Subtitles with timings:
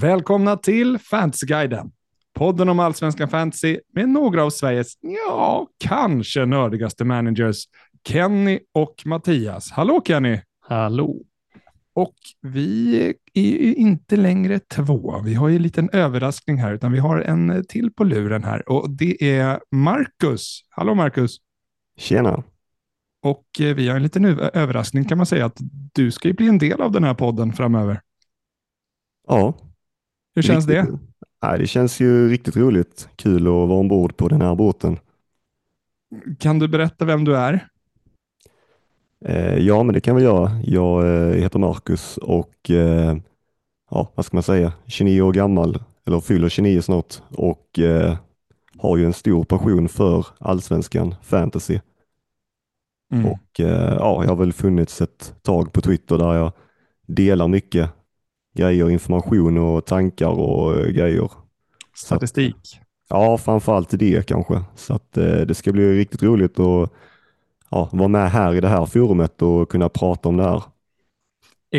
[0.00, 1.92] Välkomna till Fantasyguiden.
[2.34, 7.64] Podden om allsvenskan fantasy med några av Sveriges, ja, kanske nördigaste managers,
[8.08, 9.70] Kenny och Mattias.
[9.70, 10.40] Hallå Kenny!
[10.60, 11.22] Hallå!
[11.94, 12.98] Och vi
[13.34, 15.20] är ju inte längre två.
[15.24, 18.68] Vi har ju en liten överraskning här, utan vi har en till på luren här
[18.68, 20.60] och det är Marcus.
[20.68, 21.36] Hallå Marcus!
[21.96, 22.42] Tjena!
[23.22, 25.58] Och eh, vi har en liten överraskning kan man säga att
[25.94, 28.00] du ska ju bli en del av den här podden framöver.
[29.28, 29.54] Ja.
[30.34, 30.98] Hur känns riktigt, det?
[31.42, 33.08] Nej, det känns ju riktigt roligt.
[33.16, 34.98] Kul att vara ombord på den här båten.
[36.38, 37.68] Kan du berätta vem du är?
[39.24, 40.60] Eh, ja, men det kan vi göra.
[40.64, 43.16] Jag eh, heter Marcus och eh,
[43.90, 47.78] ja, vad ska man säga, 29 år gammal, eller fyller 29 snart och
[48.78, 51.80] har ju en stor passion för allsvenskan, fantasy.
[53.12, 53.26] Mm.
[53.26, 56.52] Och ja, jag har väl funnits ett tag på Twitter där jag
[57.06, 57.90] delar mycket
[58.54, 61.30] grejer, information och tankar och eh, grejer.
[61.96, 62.80] Statistik.
[63.08, 64.62] Ja, framförallt det kanske.
[64.74, 66.90] Så att eh, det ska bli riktigt roligt att
[67.70, 70.62] ja, vara med här i det här forumet och kunna prata om det här.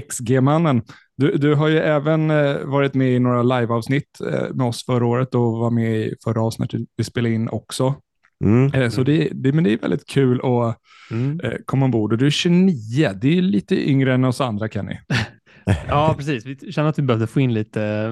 [0.09, 0.81] XG-mannen.
[1.17, 5.05] Du, du har ju även eh, varit med i några liveavsnitt eh, med oss förra
[5.05, 7.95] året och var med i förra avsnittet vi spelade in också.
[8.43, 8.73] Mm.
[8.73, 10.77] Eh, så det, det, men det är väldigt kul att
[11.11, 11.39] Mm.
[11.39, 12.11] eh, komma ombord.
[12.11, 14.97] Och du är 29, det är lite yngre än oss andra Kenny.
[15.87, 16.45] Ja, precis.
[16.45, 18.11] Vi känner att vi behövde få in lite,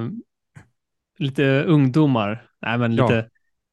[1.18, 2.42] lite ungdomar.
[2.62, 3.02] Nej, men Ja.
[3.06, 3.28] lite,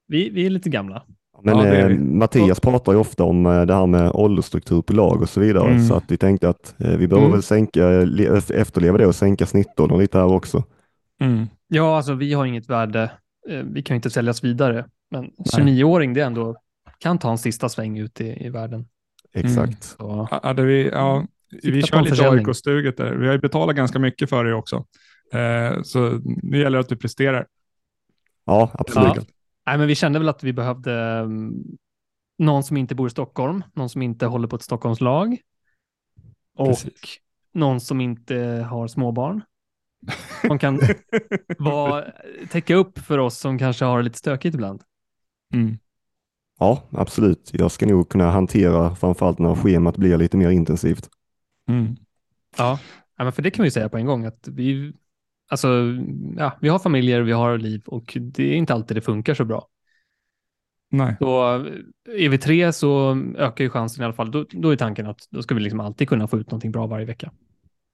[0.07, 1.03] vi, vi är lite gamla.
[1.43, 1.97] Men Ja, eh.
[1.97, 5.69] Mattias pratar ju ofta om eh, det här med åldersstruktur på lag och så vidare,
[5.71, 5.87] Mm.
[5.87, 7.31] så att vi tänkte att eh, vi behöver Mm.
[7.31, 10.63] väl sänka, le- efterleva det och sänka snittåldern lite här också.
[11.21, 11.45] Mm.
[11.67, 13.11] Ja, alltså vi har inget värde.
[13.49, 14.85] Eh, Vi kan ju inte säljas vidare.
[15.11, 16.55] Men 29-åring, det är ändå,
[16.99, 18.85] kan ta en sista sväng ut i, i världen.
[19.33, 19.83] Exakt.
[19.83, 21.25] Så, Hade vi, ja,
[21.63, 22.29] vi kör lite.
[22.29, 23.13] AIK-stuget där.
[23.13, 24.85] Vi har ju betalat ganska mycket för det också.
[25.33, 27.47] Eh, så nu gäller det att du presterar.
[28.45, 29.15] Ja, absolut.
[29.15, 29.23] Ja.
[29.65, 31.63] Nej, men vi kände väl att vi behövde um,
[32.37, 35.37] någon som inte bor i Stockholm, någon som inte håller på ett Stockholmslag
[36.57, 37.17] och Precis.
[37.53, 39.41] någon som inte har småbarn.
[40.47, 40.79] Som kan
[41.57, 42.05] vara,
[42.49, 44.81] täcka upp för oss som kanske har det lite stökigt ibland.
[45.53, 45.77] Mm.
[46.59, 47.49] Ja, absolut.
[47.53, 51.09] Jag ska nog kunna hantera framförallt när schemat blir lite mer intensivt.
[51.71, 51.95] Mm.
[52.57, 52.79] Ja,
[53.17, 54.93] men för det kan vi säga på en gång att vi,
[55.49, 55.67] alltså,
[56.37, 59.45] ja, vi har familjer, vi har liv och det är inte alltid det funkar så
[59.45, 59.67] bra.
[60.91, 61.15] Nej.
[61.19, 64.31] Så eh, är vi tre så ökar ju chansen i alla fall.
[64.31, 66.87] Då, då är tanken att då ska vi liksom alltid kunna få ut någonting bra
[66.87, 67.31] varje vecka.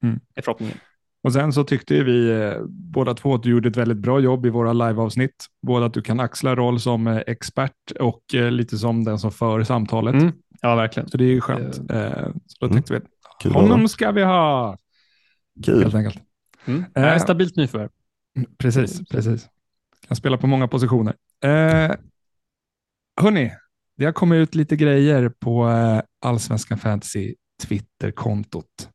[0.03, 0.19] Mm.
[0.35, 0.77] Är förhoppningen.
[1.23, 4.45] Och sen så tyckte vi eh, båda två att du gjorde ett väldigt bra jobb
[4.45, 5.45] i våra liveavsnitt.
[5.61, 9.31] Både att du kan axla roll som eh, expert och eh, lite som den som
[9.31, 10.13] för samtalet.
[10.16, 10.31] Mm.
[10.61, 11.09] Ja, verkligen.
[11.09, 11.77] Så det är ju skönt.
[11.91, 12.75] Eh, så då Mm.
[12.75, 12.99] tänkte vi
[13.41, 14.77] Kul honom ska vi ha.
[15.65, 15.83] Kul.
[15.83, 16.23] Helt enkelt.
[16.65, 16.85] Mm.
[16.95, 17.89] Eh, stabilt nyförvärv.
[18.57, 19.47] Precis, precis.
[20.07, 21.15] Kan spela på många positioner.
[21.43, 21.95] Eh,
[23.21, 23.51] hörni,
[23.97, 28.89] det har kommit ut lite grejer på eh, Allsvenskan Fantasy Twitter-kontot.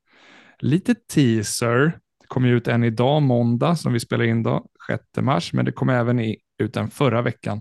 [0.59, 1.98] Lite teaser.
[2.20, 5.64] Det kom ju ut en idag, måndag, som vi spelar in då, 6 mars, men
[5.64, 7.60] det kom även i, ut en förra veckan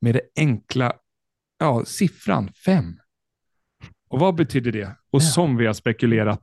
[0.00, 0.92] med det enkla
[1.58, 2.84] ja, siffran 5.
[4.08, 4.96] Och vad betyder det?
[5.18, 5.26] Och Ja.
[5.26, 6.40] som vi har spekulerat.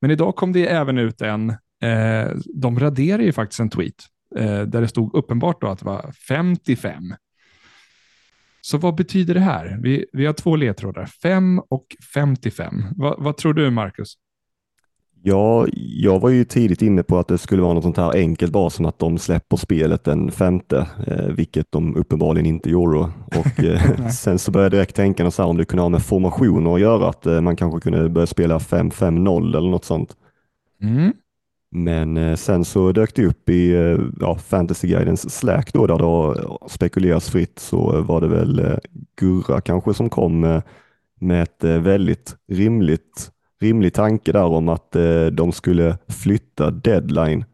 [0.00, 1.50] Men idag kom det även ut en,
[1.82, 3.94] eh, de raderade ju faktiskt en tweet
[4.36, 7.02] eh, där det stod uppenbart då att det var 55.
[8.60, 9.78] Så vad betyder det här?
[9.82, 12.82] Vi, vi har två ledtrådar, 5 och 55.
[12.96, 14.14] Va, vad tror du, Marcus?
[15.28, 18.52] Ja, jag var ju tidigt inne på att det skulle vara något sånt här enkelt,
[18.52, 22.98] bara som att de släpper spelet den femte, eh, vilket de uppenbarligen inte gjorde.
[23.26, 26.02] Och eh, sen så började jag direkt tänka så här, om det kunde ha med
[26.02, 30.16] formationer att göra, att eh, man kanske kunde börja spela 5-5-0 eller något sånt.
[30.82, 31.12] Mm.
[31.70, 36.04] Men eh, sen så dök det upp i eh, ja, Fantasy-guidens Slack då, där det
[36.04, 38.78] har spekulerats fritt, så var det väl eh,
[39.20, 40.62] Gurra kanske som kom
[41.20, 47.44] med ett väldigt rimligt, rimlig tanke där om att eh, de skulle flytta deadline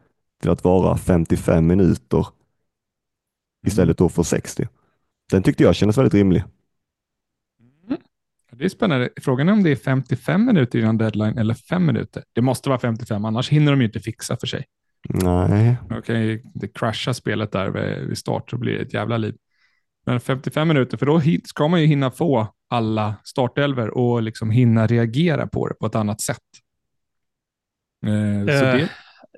[0.41, 2.27] till att vara 55 minuter
[3.67, 4.67] istället då för 60.
[5.31, 6.43] Den tyckte jag kändes väldigt rimlig.
[8.51, 9.09] Det är spännande.
[9.21, 12.23] Frågan är om det är 55 minuter innan deadline eller 5 minuter.
[12.33, 14.65] Det måste vara 55, annars hinner de ju inte fixa för sig.
[15.09, 17.69] Nej, Okej, det crashar spelet där
[18.07, 19.35] vid start så blir det ett jävla liv.
[20.05, 24.87] Men 55 minuter, för då ska man ju hinna få alla startelver och liksom hinna
[24.87, 26.37] reagera på det på ett annat sätt.
[28.05, 28.89] Eh, så Eh, det,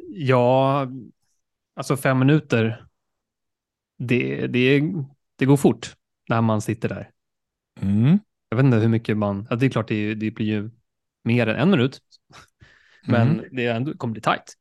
[0.10, 0.88] Ja,
[1.76, 2.86] alltså fem minuter.
[3.98, 4.82] Det, det,
[5.36, 5.96] det går fort
[6.30, 7.12] när man sitter där.
[7.82, 8.20] mm,
[8.50, 10.70] Jag vet inte hur mycket man, ja, det är klart det, det blir ju
[11.24, 12.00] mer än en minut.
[13.08, 13.46] Men Mm.
[13.52, 14.54] det ändå, kommer bli tajt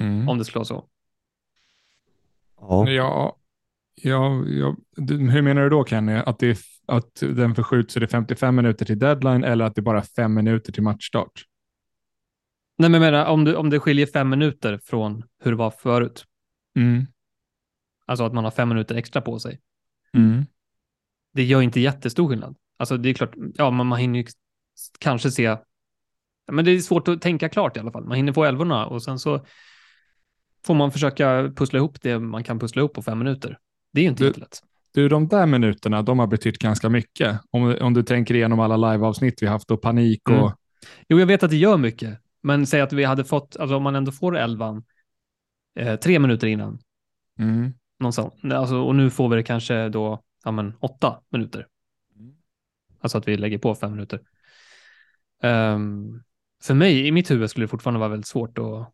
[0.00, 0.28] mm.
[0.28, 0.88] om det vara så.
[2.60, 3.37] Ja, Ja,
[4.02, 4.76] ja, ja.
[4.96, 6.12] Du, hur menar du då Kenny?
[6.12, 9.80] Att, det att den förskjuts så det är 55 minuter till deadline eller att det
[9.80, 11.44] är bara fem minuter till matchstart?
[12.78, 16.24] Nej, men menar, om, det, om det skiljer fem minuter från hur det var förut,
[16.76, 17.06] Mm.
[18.06, 19.60] alltså att man har fem minuter extra på sig,
[20.12, 20.44] Mm.
[21.32, 22.56] det gör inte jättestor skillnad.
[22.76, 24.26] Alltså det är klart, ja, man, man hinner ju
[24.98, 25.56] kanske se,
[26.52, 28.04] men det är svårt att tänka klart i alla fall.
[28.04, 29.44] Man hinner få älvorna och sen så
[30.66, 33.58] får man försöka pussla ihop det man kan pussla ihop på fem minuter.
[33.92, 34.62] Det är ju inte Du- jättelätt.
[34.92, 37.40] Du, de där minuterna, de har betytt ganska mycket.
[37.50, 40.34] Om, om du tänker igenom alla liveavsnitt vi haft och panik och...
[40.36, 40.52] Mm.
[41.08, 43.82] Jo, jag vet att det gör mycket, men säg att vi hade fått, alltså om
[43.82, 44.84] man ändå får elvan
[45.78, 46.78] eh, tre minuter innan,
[47.38, 47.72] Mm.
[47.98, 51.66] någonstans, alltså, och nu får vi det kanske då, ja men åtta minuter.
[53.00, 54.20] Alltså att vi lägger på fem minuter.
[55.42, 56.22] Ehm,
[56.62, 58.92] för mig, i mitt huvud skulle det fortfarande vara väldigt svårt att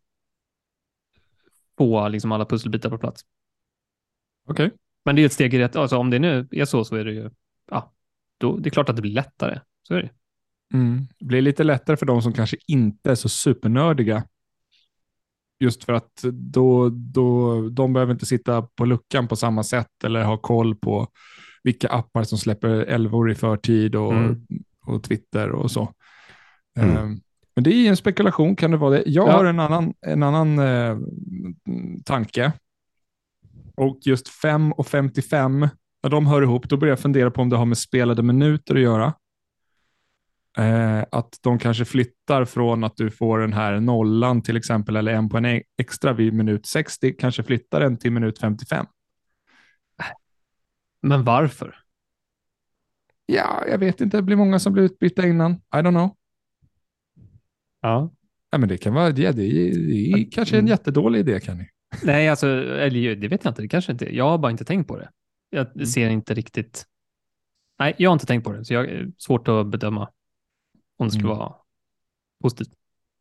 [1.79, 3.23] få liksom alla pusselbitar på plats.
[4.49, 4.71] Okej.
[5.05, 7.05] Men det är ett steg i rätt, alltså om det nu är så så är
[7.05, 7.31] det ju,
[7.71, 7.93] ja,
[8.39, 9.61] då, det är klart att det blir lättare.
[9.89, 10.11] Så är det.
[10.77, 11.07] Mm.
[11.19, 14.25] Det blir lite lättare för de som kanske inte är så supernördiga.
[15.61, 20.25] Just för att då, då, de behöver inte sitta på luckan på samma sätt eller
[20.25, 21.09] ha koll på
[21.63, 24.45] vilka appar som släpper älvor i förtid och, Mm.
[24.87, 25.93] och Twitter och så.
[26.79, 26.97] Mm.
[26.97, 27.05] Eh,
[27.57, 29.03] Men det är en spekulation, kan det vara det?
[29.07, 29.33] Jag Ja.
[29.33, 30.99] har en annan, en annan eh,
[32.05, 32.53] tanke.
[33.77, 35.69] Och just 5 och 55,
[36.03, 38.75] när de hör ihop, då börjar jag fundera på om det har med spelade minuter
[38.75, 39.15] att göra.
[40.59, 45.13] Eh, att de kanske flyttar från att du får den här nollan till exempel, eller
[45.13, 48.87] en poäng extra vid minut 60, kanske flyttar den till minut 55.
[51.03, 51.77] Men varför?
[53.27, 55.53] Ja, jag vet inte, det blir många som blir utbytta innan.
[55.53, 56.17] I don't know.
[57.81, 58.13] Ja.
[58.51, 61.65] Ja, men det kan vara, ja, det är, det är kanske en jättedålig idé, Kenny.
[62.03, 64.89] Nej, alltså, eller det vet jag inte, det kanske inte, jag har bara inte tänkt
[64.89, 65.09] på det.
[65.51, 65.87] Jag Mm.
[65.87, 66.85] ser inte riktigt,
[67.79, 70.09] nej, jag har inte tänkt på det, så jag är svårt att bedöma
[70.99, 71.39] om det skulle Mm.
[71.39, 71.53] vara
[72.43, 72.69] positivt.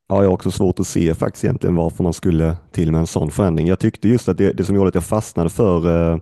[0.07, 3.07] Ja, jag har också svårt att se faktiskt egentligen varför man skulle till med en
[3.07, 3.67] sån förändring.
[3.67, 6.13] Jag tyckte just att det, det som gjorde att jag fastnade för eh,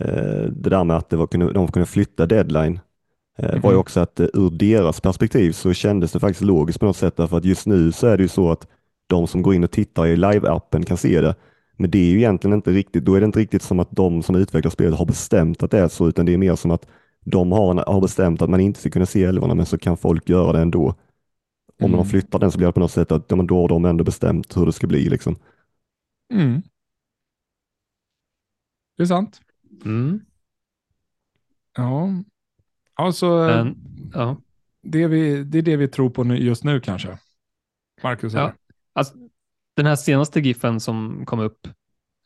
[0.00, 2.80] eh, det där med att det var, kunde, de kunde flytta deadline
[3.38, 3.80] eh, var ju Mhm.
[3.80, 7.36] också att eh, ur deras perspektiv så kändes det faktiskt logiskt på något sätt därför
[7.36, 8.66] att just nu så är det ju så att
[9.06, 11.34] de som går in och tittar i live-appen kan se det.
[11.80, 14.22] Men det är ju egentligen inte riktigt, då är det inte riktigt som att de
[14.22, 16.86] som utvecklar spelet har bestämt att det är så, utan det är mer som att
[17.20, 20.28] de har, har bestämt att man inte ska kunna se älvorna, men så kan folk
[20.28, 20.94] göra det ändå.
[21.82, 22.06] Om man Mm.
[22.06, 24.56] flyttar den så blir det på något sätt att ja, då har de ändå bestämt
[24.56, 25.08] hur det ska bli.
[25.08, 25.36] Liksom.
[26.32, 26.62] Mm.
[28.96, 29.40] Det är sant.
[29.84, 30.20] Mm.
[31.76, 32.08] Ja.
[32.94, 33.76] Alltså, Men,
[34.14, 34.36] ja.
[34.82, 37.18] det, är vi, det är det vi tror på nu, just nu kanske.
[38.02, 38.32] Marcus?
[38.32, 38.52] Ja.
[38.92, 39.14] Alltså,
[39.74, 41.66] den här senaste giffen som kom upp,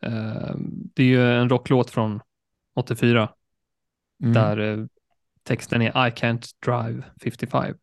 [0.03, 0.55] eh,
[0.95, 2.21] det är ju en rocklåt från
[2.75, 3.35] 84
[4.23, 4.33] Mm.
[4.35, 4.87] där eh,
[5.43, 7.77] texten är I can't drive 55.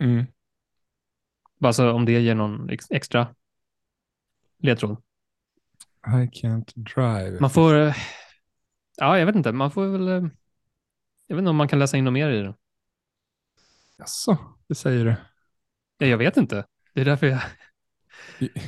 [0.00, 0.24] Mm.
[1.58, 3.34] Bara så om det ger någon ex- extra
[4.58, 5.02] ledtråd.
[6.06, 6.10] I
[6.42, 7.40] can't drive.
[7.40, 7.94] Man får, eh,
[8.96, 10.30] ja jag vet inte, man får väl, eh,
[11.26, 12.54] jag vet inte om man kan läsa in något mer i den.
[13.98, 15.14] Jaså, det säger du.
[15.98, 16.66] Ja, jag vet inte.
[16.94, 17.40] Det är därför jag,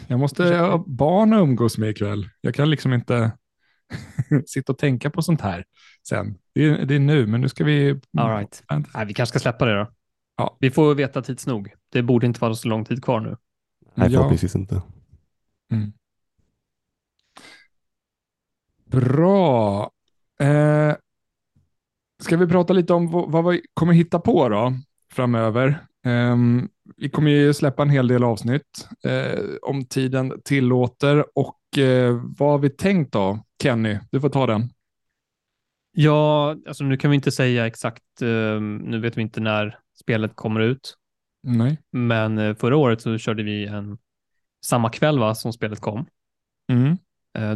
[0.08, 2.28] Jag måste ha barn att umgås med ikväll.
[2.40, 3.32] Jag kan liksom inte
[4.46, 5.64] sitta och tänka på sånt här
[6.08, 6.38] sen.
[6.54, 8.00] Det är, det är nu, men nu ska vi...
[8.18, 8.62] all right.
[8.94, 9.90] Nej, vi kanske ska släppa det då.
[10.36, 10.56] Ja.
[10.60, 11.72] Vi får veta tids nog.
[11.92, 13.36] Det borde inte vara så lång tid kvar nu.
[13.94, 14.18] Nej, Ja.
[14.18, 14.82] förhoppningsvis inte.
[15.72, 15.92] Mm.
[18.84, 19.90] Bra.
[20.40, 20.94] Eh,
[22.22, 24.72] ska vi prata lite om vad, vad vi kommer hitta på då
[25.12, 25.86] framöver?
[26.04, 32.20] Ehm, vi kommer ju släppa en hel del avsnitt eh, om tiden tillåter och eh,
[32.38, 33.44] vad har vi tänkt då?
[33.62, 34.68] Kenny, du får ta den.
[35.92, 40.36] Ja, alltså nu kan vi inte säga exakt, eh, nu vet vi inte när spelet
[40.36, 40.94] kommer ut,
[41.42, 41.78] Nej.
[41.92, 43.98] men eh, förra året så körde vi en
[44.64, 46.06] samma kväll va, som spelet kom.
[46.72, 46.96] Mm.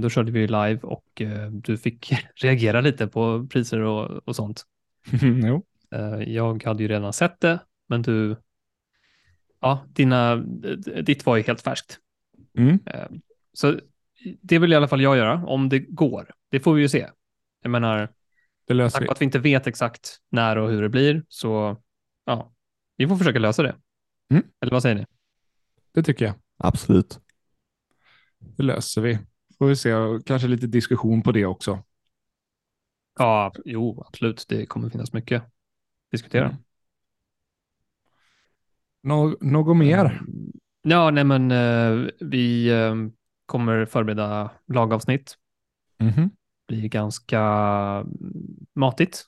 [0.01, 4.63] Då körde vi live och du fick reagera lite på priser och, och sånt.
[5.23, 5.63] jo.
[6.27, 7.59] Jag hade ju redan sett det,
[7.93, 8.37] men du,
[9.61, 10.37] ja, dina,
[11.03, 11.99] ditt var ju helt färskt.
[12.59, 12.79] Mm.
[12.87, 13.09] Eh,
[13.53, 13.81] så
[14.41, 16.31] det vill i alla fall jag göra, om det går.
[16.51, 17.09] Det får vi ju se.
[17.63, 18.09] Jag menar,
[18.67, 21.77] Det löser tack vare att vi inte vet exakt när och hur det blir, så
[22.25, 22.53] ja,
[22.97, 23.77] vi får försöka lösa det.
[24.31, 24.45] Mm.
[24.61, 25.07] Eller vad säger ni?
[25.95, 26.35] Det tycker jag.
[26.57, 27.21] Absolut.
[28.39, 29.19] Det löser vi.
[29.59, 31.83] Får vi se, och kanske lite diskussion på det också.
[33.19, 34.47] Ja, jo, absolut.
[34.49, 35.51] Det kommer finnas mycket att
[36.11, 36.45] diskutera.
[36.45, 36.57] Mm.
[39.03, 40.05] Nå- något mer?
[40.05, 40.53] Mm.
[40.83, 42.95] Ja, nej men eh, vi eh,
[43.47, 45.35] kommer förbereda lagavsnitt
[45.99, 46.31] Mhm.
[46.69, 47.41] blir ganska
[48.75, 49.25] matigt.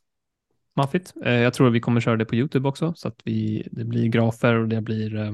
[0.76, 1.12] Maffigt.
[1.25, 3.85] Eh, Jag tror att vi kommer köra det på YouTube också, så att vi, det
[3.85, 5.33] blir grafer och det blir eh,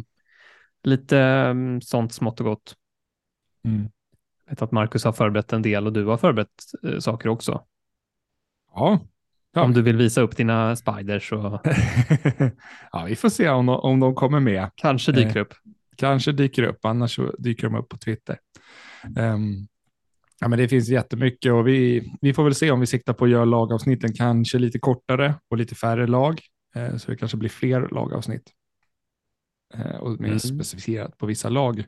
[0.82, 2.76] lite mm, sånt smått och gott.
[3.64, 3.88] Mm.
[4.44, 6.62] Jag vet att Marcus har förberett en del och du har förberett
[7.00, 7.64] saker också.
[8.74, 8.98] Ja.
[9.52, 9.62] Ja.
[9.62, 11.60] Om du vill visa upp dina spiders och
[12.92, 14.70] ja, vi får se om de, om de kommer med.
[14.74, 15.54] kanske dyker upp.
[15.96, 18.38] Kanske dyker upp, annars dyker de upp på Twitter.
[19.16, 19.66] Ehm,
[20.40, 23.24] ja, men det finns jättemycket och vi, vi får väl se om vi siktar på
[23.24, 26.40] att göra lagavsnitten kanske lite kortare och lite färre lag.
[26.74, 28.50] Eh, så det kanske blir fler lagavsnitt.
[29.74, 30.38] Eh, och mer Mm.
[30.40, 31.84] specificerat på vissa lag.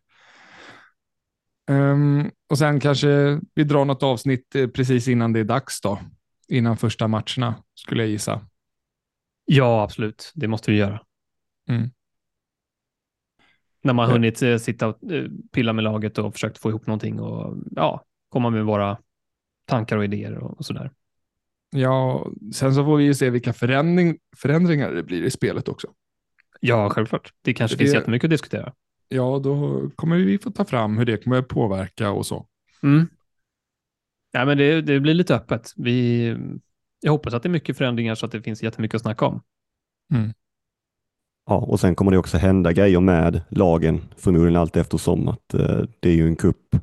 [1.70, 5.98] Ehm, och sen kanske vi drar något avsnitt eh, precis innan det är dags då.
[6.48, 8.40] Innan första matcherna skulle jag gissa.
[9.44, 10.32] Ja, absolut.
[10.34, 11.00] Det måste vi göra.
[11.68, 11.90] Mm.
[13.82, 14.12] När man Ja.
[14.12, 18.04] hunnit eh, sitta och eh, pilla med laget och försökt få ihop någonting och ja,
[18.28, 18.98] komma med våra
[19.64, 20.90] tankar och idéer och, och sådär.
[21.70, 25.88] Ja, sen så får vi ju se vilka förändring, förändringar det blir i spelet också.
[26.60, 27.32] Ja, självklart.
[27.42, 28.72] Det kanske Det- finns jättemycket att diskutera.
[29.08, 32.46] Ja, då kommer vi få ta fram hur det kommer påverka och så.
[32.82, 33.06] Mm.
[34.32, 35.72] Ja, men det, det blir lite öppet.
[35.76, 36.36] Vi,
[37.00, 39.42] jag hoppas att det är mycket förändringar så att det finns jättemycket att snacka om.
[41.46, 45.80] Ja, och sen kommer det också hända grejer med lagen, förmodligen allt eftersom att eh,
[46.00, 46.76] det är ju en kupp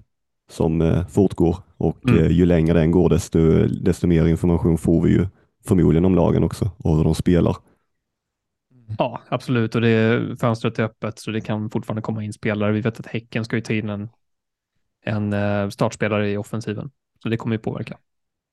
[0.52, 2.24] som eh, fortgår och Mm.
[2.24, 5.28] eh, ju längre den går desto, desto mer information får vi ju
[5.66, 7.58] förmodligen om lagen också och hur de spelar.
[8.98, 9.76] Ja, absolut.
[9.76, 12.72] Och det, fönstret är öppet så det kan fortfarande komma in spelare.
[12.72, 14.10] Vi vet att Häcken ska ju ta in en,
[15.06, 16.92] en eh, startspelare i offensiven.
[17.24, 17.98] Så det kommer ju påverka.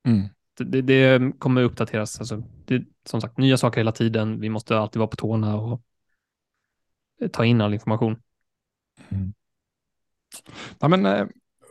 [0.06, 0.28] Mm.
[0.58, 2.20] Det, det, kommer uppdateras.
[2.20, 4.40] Alltså, det, som sagt, nya saker hela tiden.
[4.40, 5.82] Vi måste alltid vara på tårna och
[7.20, 8.16] eh, ta in all information.
[10.78, 11.26] Ja, men, eh,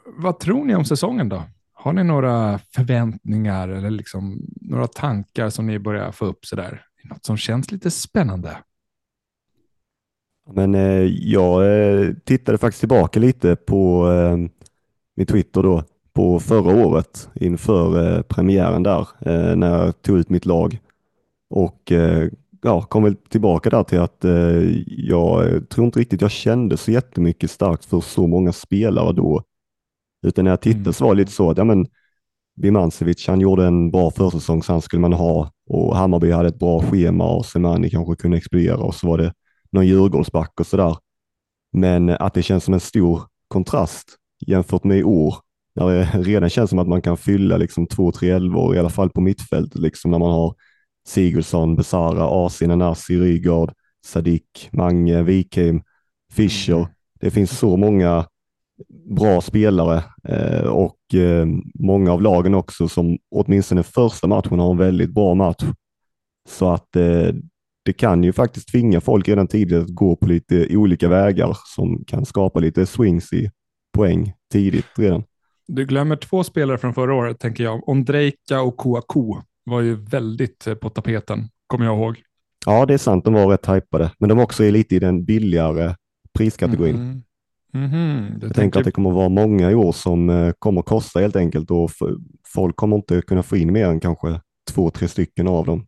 [0.05, 1.43] vad tror ni om säsongen då?
[1.73, 6.85] Har ni några förväntningar eller liksom några tankar som ni börjar få upp sådär?
[7.03, 8.57] Något som känns lite spännande?
[10.53, 11.61] Men eh, jag
[12.25, 14.37] tittade faktiskt tillbaka lite på eh,
[15.15, 15.83] min Twitter då
[16.15, 20.79] på förra året inför eh, premiären där eh, när jag tog ut mitt lag
[21.49, 22.29] och eh,
[22.61, 26.91] ja, kom väl tillbaka där till att eh, jag tror inte riktigt jag kände så
[26.91, 29.43] jättemycket starkt för så många spelare då.
[30.25, 30.93] Utan när jag tittade Mm.
[30.93, 31.87] så var det lite så att ja, men
[32.61, 36.59] Bimancevic, han gjorde en bra försäsong så han skulle man ha och Hammarby hade ett
[36.59, 39.33] bra schema och Semani kanske kunde explodera och så var det
[39.71, 40.97] någon Djurgårdsback och sådär.
[41.73, 44.15] Men att det känns som en stor kontrast
[44.47, 45.35] jämfört med i år
[45.75, 48.89] när det redan känns som att man kan fylla liksom två, tre elvor i alla
[48.89, 50.55] fall på mittfältet liksom när man har
[51.07, 53.73] Sigurdsson, Besara, Asin, Nanasi, Rygaard,
[54.05, 55.81] Sadik, Mange, Wikheim,
[56.33, 56.75] Fischer.
[56.75, 56.87] Mm.
[57.19, 58.25] Det finns så många
[59.09, 61.47] bra spelare eh, och eh,
[61.79, 65.63] många av lagen också som åtminstone första matchen har en väldigt bra match.
[66.49, 67.35] Så att eh,
[67.85, 72.03] det kan ju faktiskt tvinga folk redan tidigt att gå på lite olika vägar som
[72.07, 73.51] kan skapa lite swings i
[73.97, 75.23] poäng tidigt redan.
[75.67, 77.89] Du glömmer två spelare från förra året, tänker jag.
[77.89, 82.21] Ondrejka och Kouakou var ju väldigt eh, på tapeten, kommer jag ihåg.
[82.65, 85.25] Ja, det är sant, de var rätt hypade, men de också är lite i den
[85.25, 85.95] billigare
[86.33, 86.95] priskategorin.
[86.95, 87.21] Mhm.
[87.83, 90.85] Mhm, du Jag tänker att det kommer vara många i år som eh, kommer att
[90.85, 92.15] kosta helt enkelt och f-
[92.47, 94.41] folk kommer inte kunna få in mer än kanske
[94.71, 95.87] två, tre stycken av dem.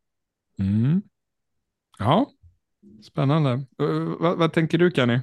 [0.60, 1.02] Mm.
[2.00, 2.26] Ja,
[3.04, 3.52] spännande.
[3.52, 5.20] Eh, vad, vad tänker du Kenny?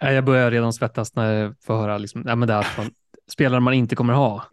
[0.00, 2.90] Jag börjar redan svettas när jag får höra liksom, nej, men det här att man,
[3.28, 4.44] spelare man inte kommer ha.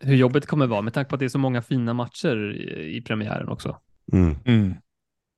[0.00, 2.52] Hur jobbigt det kommer vara med tanke på att det är så många fina matcher
[2.54, 3.76] i, i premiären också.
[4.12, 4.74] Mm.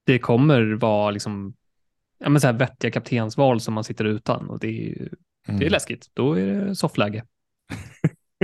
[0.07, 1.55] Det kommer vara liksom,
[2.19, 5.09] ja, men så här vettiga kaptensval som man sitter utan och det är,
[5.49, 5.61] Mm.
[5.61, 6.07] det är läskigt.
[6.15, 7.25] Då är det soffläge.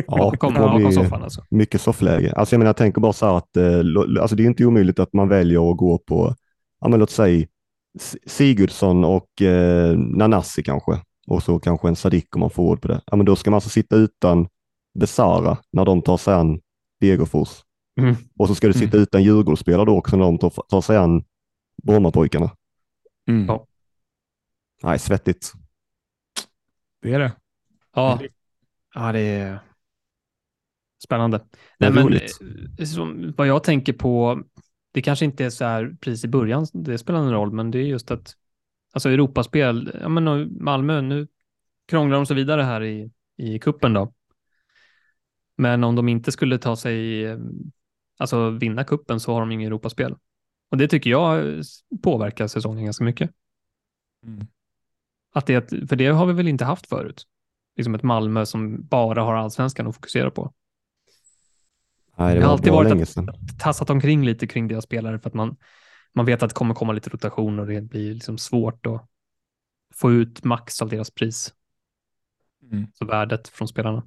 [0.07, 1.45] Ja, det kommer bakom soffan alltså.
[1.50, 2.33] mycket soffläge.
[2.33, 4.99] Alltså jag menar, jag tänker bara så här att eh, alltså det är inte omöjligt
[4.99, 6.35] att man väljer att gå på,
[6.80, 7.47] ja men låt säga
[8.26, 10.92] Sigurdsson och eh, Nanasi kanske
[11.30, 13.00] och så kanske en Sadik om man får råd på det.
[13.06, 14.49] Ja men då ska man alltså sitta utan
[14.99, 16.60] Besara när de tar sig an
[17.00, 17.64] Degerfors.
[18.00, 18.14] Mm.
[18.38, 21.25] Och så ska du sitta utan Djurgårdsspelare då också när de tar, tar sig an
[21.82, 22.50] Brommapojkarna.
[23.28, 23.46] Mm.
[23.46, 23.66] Ja.
[24.82, 25.52] Nej, svettigt.
[27.02, 27.32] Det är det.
[27.94, 28.20] Ja.
[28.94, 29.60] ja, det är
[31.04, 31.40] spännande.
[31.78, 32.38] Nej, men, roligt.
[32.78, 34.42] eh, som, vad jag tänker på,
[34.92, 37.78] det kanske inte är så här pris i början, det spelar ingen roll, men det
[37.78, 38.37] är just att
[38.92, 41.28] alltså Europaspel, ja men Malmö, nu
[41.88, 44.12] krånglar de sig vidare här i, i kuppen då.
[45.56, 47.38] Men om de inte skulle ta sig, eh,
[48.18, 50.16] alltså vinna kuppen så har de ingen Europaspel.
[50.70, 51.44] Och det tycker jag
[52.02, 53.30] påverkar säsongen ganska mycket.
[54.26, 54.47] Mm.
[55.32, 57.25] Att det, för det har vi väl inte haft förut.
[57.76, 60.52] Liksom ett Malmö som bara har allsvenskan att fokusera på.
[62.16, 65.35] Nej, det Det har alltid varit att- tassat omkring lite kring deras spelare för att
[65.35, 65.56] man,
[66.12, 69.09] man vet att det kommer komma lite rotation och det blir liksom svårt att
[69.95, 71.55] få ut max av deras pris,
[72.73, 72.87] Mm.
[72.95, 74.02] så värdet från spelarna.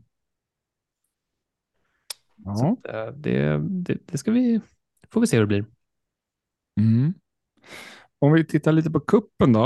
[2.35, 2.77] Ja.
[2.89, 4.61] Eh, Det, det, det ska vi,
[5.11, 5.65] får vi se hur det blir.
[6.79, 7.13] Mm.
[8.19, 9.65] Om vi tittar lite på kuppen då.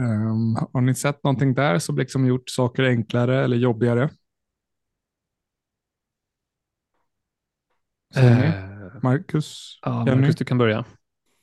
[0.00, 4.10] Ehm, har ni sett någonting där som liksom gjort saker enklare eller jobbigare?
[8.16, 8.69] Eh,
[9.02, 9.78] Marcus?
[9.82, 10.20] Ja, Jenny?
[10.20, 10.84] Marcus, du kan börja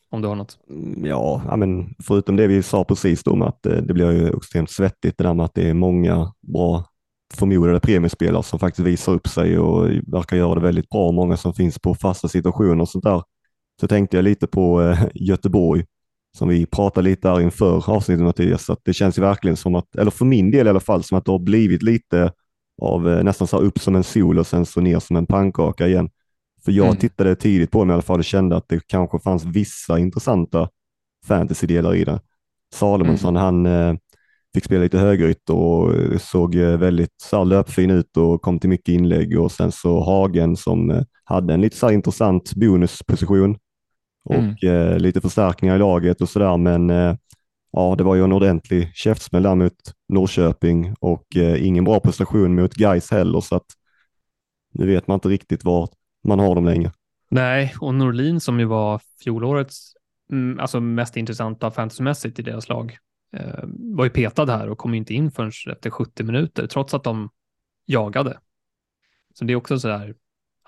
[0.10, 0.58] om du har något.
[0.70, 4.12] Mm, Ja, ja, men förutom det vi sa precis då med att eh, det blir
[4.12, 6.86] ju extremt svettigt det där med att det är många bra
[7.34, 11.12] förmodade premiespelare som faktiskt visar upp sig och verkar göra det väldigt bra.
[11.12, 13.24] Många som finns på fasta situationer och sånt där.
[13.82, 15.86] Så tänkte jag lite på eh, Göteborg
[16.38, 18.70] som vi pratade lite där inför avsnittet Mattias.
[18.70, 21.18] Att det känns ju verkligen som att, eller för min del i alla fall, som
[21.18, 22.32] att det har blivit lite
[22.82, 25.26] av eh, nästan så här upp som en sol och sen så ner som en
[25.26, 26.10] pannkaka igen.
[26.68, 26.98] För jag Mm.
[26.98, 30.70] tittade tidigt på dem i alla fall och kände att det kanske fanns vissa intressanta
[31.26, 32.20] fantasy-delar i det.
[32.74, 33.94] Salomonsson, han eh,
[34.54, 38.60] fick spela lite högerytter och eh, såg eh, väldigt så här, löpfin ut och kom
[38.60, 43.58] till mycket inlägg och sen så Hagen som hade en lite så här, intressant bonusposition
[44.26, 44.92] och Mm.
[44.92, 47.16] eh, lite förstärkningar i laget och sådär men eh,
[47.72, 49.74] ja, det var ju en ordentlig käftsmäll där mot
[50.10, 53.66] Norrköping och eh, ingen bra prestation mot Gais heller så att
[54.74, 55.90] nu vet man inte riktigt var
[56.28, 56.92] man har dem längre.
[57.30, 59.94] Nej, och Norlin som ju var fjolårets
[60.32, 62.98] mm, alltså mest intressanta fantasymässigt i deras lag
[63.34, 63.64] eh,
[63.96, 67.04] var ju petad här och kom ju inte in förrän efter 70 minuter trots att
[67.04, 67.30] de
[67.86, 68.38] jagade.
[69.34, 70.16] Så det är också så här,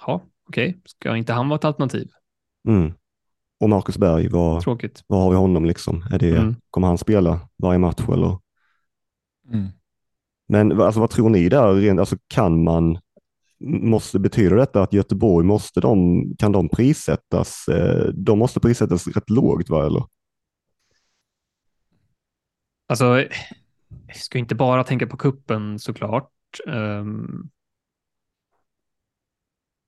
[0.08, 2.10] ja, okej, ska inte han vara ett alternativ?
[2.68, 2.94] Mm.
[3.60, 5.04] Och Marcus Berg, vad, Tråkigt.
[5.08, 6.04] vad har vi honom liksom?
[6.12, 6.56] Är det, Mm.
[6.70, 8.38] Kommer han spela varje match eller?
[9.54, 9.68] Mm.
[10.48, 12.00] Men alltså, vad tror ni där?
[12.00, 13.00] Alltså, kan man,
[13.66, 17.68] måste, betyder detta att Göteborg, måste de, kan de prissättas?
[17.68, 20.04] Eh, de måste prissättas rätt lågt va, eller?
[22.88, 23.06] Alltså,
[24.08, 26.32] jag ska inte bara tänka på kuppen såklart.
[26.68, 27.50] Ehm,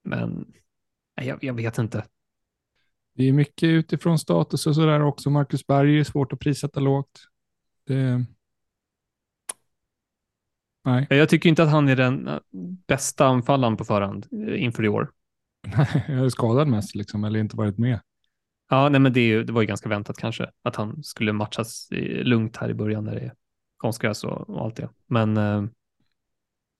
[0.03, 0.53] men
[1.15, 2.05] jag, jag vet inte.
[3.13, 5.29] Det är mycket utifrån status och sådär också.
[5.29, 7.19] Marcus Berg är svårt att prissätta lågt.
[7.85, 8.25] Det...
[10.85, 12.39] Nej, Jag tycker inte att han är den eh,
[12.87, 15.11] bästa anfallaren på förhand eh, inför i år.
[16.07, 17.99] jag är skadad mest liksom, eller inte varit med.
[18.69, 21.33] Ja, nej, men det, är ju- det var ju ganska väntat kanske att han skulle
[21.33, 23.33] matchas i- lugnt här i början när det är
[23.77, 24.89] konstgräs och, och allt det.
[25.07, 25.63] Men, eh,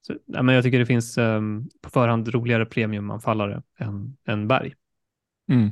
[0.06, 1.40] så, nej, men jag tycker det finns eh,
[1.82, 4.74] på förhand roligare premiumanfallare än, än Berg.
[5.50, 5.70] Mm.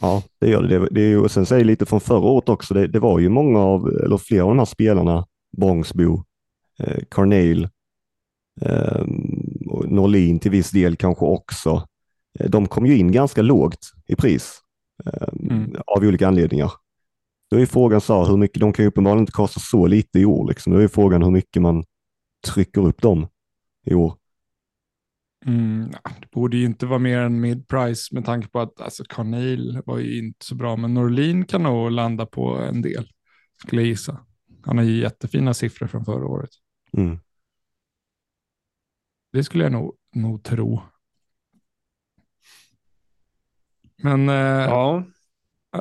[0.00, 0.78] Ja, det gör det.
[0.78, 3.18] det, det är ju, och sen säger lite från förra året också, det, det var
[3.18, 5.26] ju många av, eller flera av de här spelarna,
[5.56, 6.24] Bångsbo,
[6.80, 7.68] eh, Carneil,
[8.60, 9.02] eh,
[9.86, 11.88] Norlin till viss del kanske också.
[12.40, 14.60] Eh, de kom ju in ganska lågt i pris
[15.06, 15.76] eh, Mm.
[15.86, 16.72] av olika anledningar.
[17.50, 20.24] Då är frågan så hur mycket, de kan ju uppenbarligen inte kosta så lite i
[20.24, 20.48] år.
[20.48, 20.72] Liksom.
[20.72, 21.84] Då är frågan hur mycket man
[22.46, 23.26] trycker upp dem
[23.86, 24.14] i år.
[25.46, 25.90] Mm,
[26.20, 29.98] det borde ju inte vara mer än mid-price med tanke på att alltså, Carneil var
[29.98, 33.08] ju inte så bra, men Norlin kan nog landa på en del,
[33.62, 34.20] skulle jag gissa.
[34.62, 36.50] Han har ju jättefina siffror från förra året.
[36.92, 37.18] Mm.
[39.32, 40.82] Det skulle jag nog, nog tro.
[44.02, 45.04] Men eh, Ja,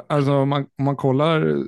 [0.08, 1.66] alltså, om, man, om man kollar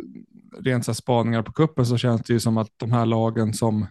[0.60, 3.88] rent så spaningar på kuppen så känns det ju som att de här lagen som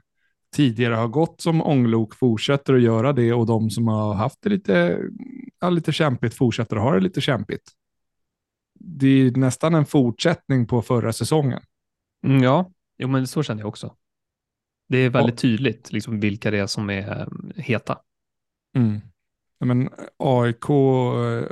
[0.57, 4.51] tidigare har gått som ånglok fortsätter att göra det och de som har haft det
[4.51, 4.99] lite,
[5.61, 7.63] ja, lite kämpigt fortsätter att ha det lite kämpigt.
[8.75, 11.61] Det är nästan en fortsättning på förra säsongen.
[12.27, 12.71] mm, ja.
[12.99, 13.97] Jo, men så känner jag också.
[14.91, 17.27] Det är väldigt tydligt liksom, vilka det är som är eh,
[17.63, 17.99] heta.
[18.77, 19.01] Mm.
[19.65, 20.71] Men AIK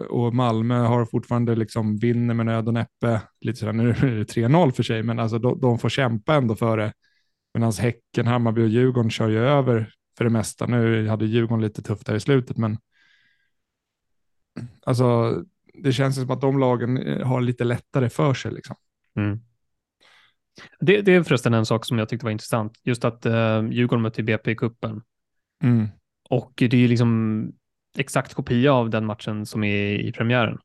[0.08, 3.20] och Malmö har fortfarande liksom vinner med nöd och näppe.
[3.40, 6.56] Lite sådär, nu är det 3-0 för sig, men alltså de, de får kämpa ändå
[6.56, 6.92] för det.
[7.54, 10.66] Medan Häcken, Hammarby och Djurgården kör ju över för det mesta.
[10.66, 12.78] Nu hade Djurgården lite tufft där i slutet, men
[14.86, 15.38] alltså
[15.82, 18.52] det känns som att de lagen eh, har lite lättare för sig.
[18.52, 18.76] Liksom.
[19.16, 19.40] Mm.
[20.80, 22.72] Det, det är förresten en sak som jag tyckte var intressant.
[22.82, 25.02] Just att eh, Djurgården mötte BP i kuppen
[25.62, 25.88] Mm.
[26.30, 27.52] Och det är ju liksom
[27.96, 30.58] exakt kopia av den matchen som är i premiären.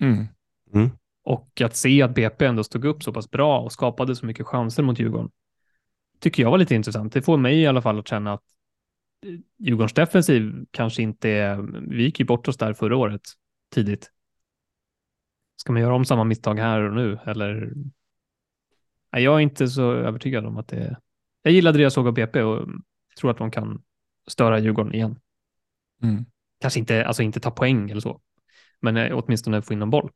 [0.00, 0.26] Mm.
[0.74, 0.90] Mm.
[1.24, 4.46] Och att se att BP ändå stod upp så pass bra och skapade så mycket
[4.46, 5.30] chanser mot Djurgården
[6.20, 7.12] tycker jag var lite intressant.
[7.12, 8.42] Det får mig i alla fall att känna att
[9.26, 11.56] eh, Djurgårdens defensiv kanske inte är...
[11.90, 13.20] Vi gick ju bort oss där förra året
[13.74, 14.10] tidigt.
[15.56, 17.72] Ska man göra om samma misstag här och nu eller?
[19.14, 20.96] Nej, jag är inte så övertygad om att det...
[21.42, 22.68] Jag gillade det jag såg av BP och
[23.20, 23.82] tror att de kan
[24.28, 25.18] störa Djurgården igen.
[26.02, 26.24] Mm.
[26.60, 28.20] Kanske inte, alltså inte ta poäng eller så,
[28.80, 30.10] men eh, åtminstone få in en boll.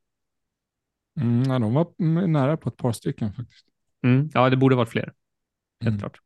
[1.20, 1.86] Mm, ja, de var
[2.26, 3.66] nära på ett par stycken faktiskt.
[4.04, 4.30] Mm.
[4.34, 5.12] Ja, det borde varit fler.
[5.80, 5.98] Helt Mm.
[5.98, 6.20] klart.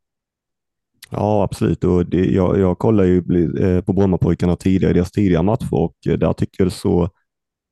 [1.10, 1.84] Ja, absolut.
[1.84, 3.18] Och det, jag, jag kollar ju
[3.60, 7.10] eh, på Brommapojkarna tidigare, deras tidigare matcher och eh, där tycker jag det så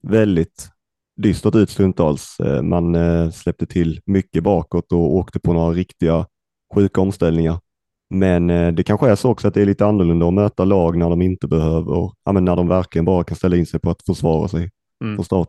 [0.02, 0.70] väldigt
[1.22, 2.40] dystert ut stundtals.
[2.40, 6.26] Eh, Man eh, släppte till mycket bakåt och åkte på några riktiga
[6.74, 7.58] sjuka omställningar.
[8.10, 10.98] Men eh, det kanske är så också att det är lite annorlunda att möta lag
[10.98, 13.90] när de inte behöver, ja, men när de verkligen bara kan ställa in sig på
[13.90, 14.70] att försvara sig
[15.04, 15.16] Mm.
[15.16, 15.48] från start.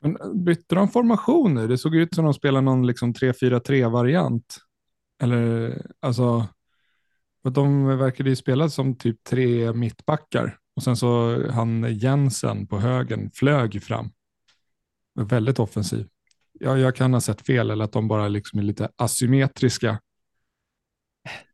[0.00, 1.68] Men bytte de formationer?
[1.68, 4.56] Det såg ut som de spelade någon liksom 3-4-3-variant.
[5.22, 6.46] Eller alltså,
[7.42, 10.56] för de verkade ju spela som typ tre mittbackar.
[10.76, 14.10] Och sen så han Jensen på högen flög fram.
[15.16, 16.06] Väldigt offensiv.
[16.60, 20.00] Ja, jag kan ha sett fel eller att de bara liksom är lite asymmetriska.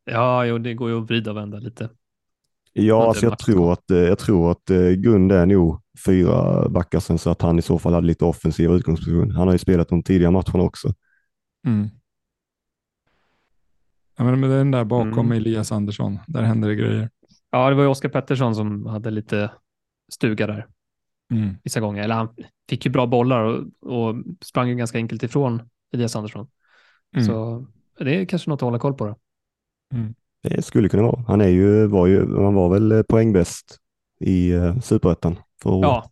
[0.05, 1.91] Ja, jo, det går ju att vrida och vända lite.
[2.73, 3.45] Ja, alltså jag, match.
[3.45, 7.43] tror att, eh, jag tror att eh, Gund är nog fyra backar sen så att
[7.43, 9.31] han i så fall hade lite offensiv utgångsposition.
[9.31, 10.95] Han har ju spelat de tidiga matcherna också.
[11.67, 11.89] Mm.
[14.17, 15.33] Ja, men med den där bakom Mm.
[15.33, 17.11] Elias Andersson, där händer det grejer.
[17.51, 19.51] Ja, det var ju Oskar Pettersson som hade lite
[20.13, 20.67] stuga där
[21.33, 21.55] Mm.
[21.65, 22.03] vissa gånger.
[22.03, 22.29] Eller han
[22.69, 26.49] fick ju bra bollar och, och sprang ju ganska enkelt ifrån Elias Andersson.
[27.15, 27.27] Mm.
[27.27, 27.67] Så
[27.99, 29.07] det är kanske något att hålla koll på.
[29.07, 29.17] Då.
[30.43, 31.25] Det skulle kunna vara.
[31.27, 33.79] Han är ju, var ju, han var väl eh, poängbäst
[34.21, 35.37] i uh, superettan.
[35.63, 35.89] förra året.
[35.89, 36.11] Ja.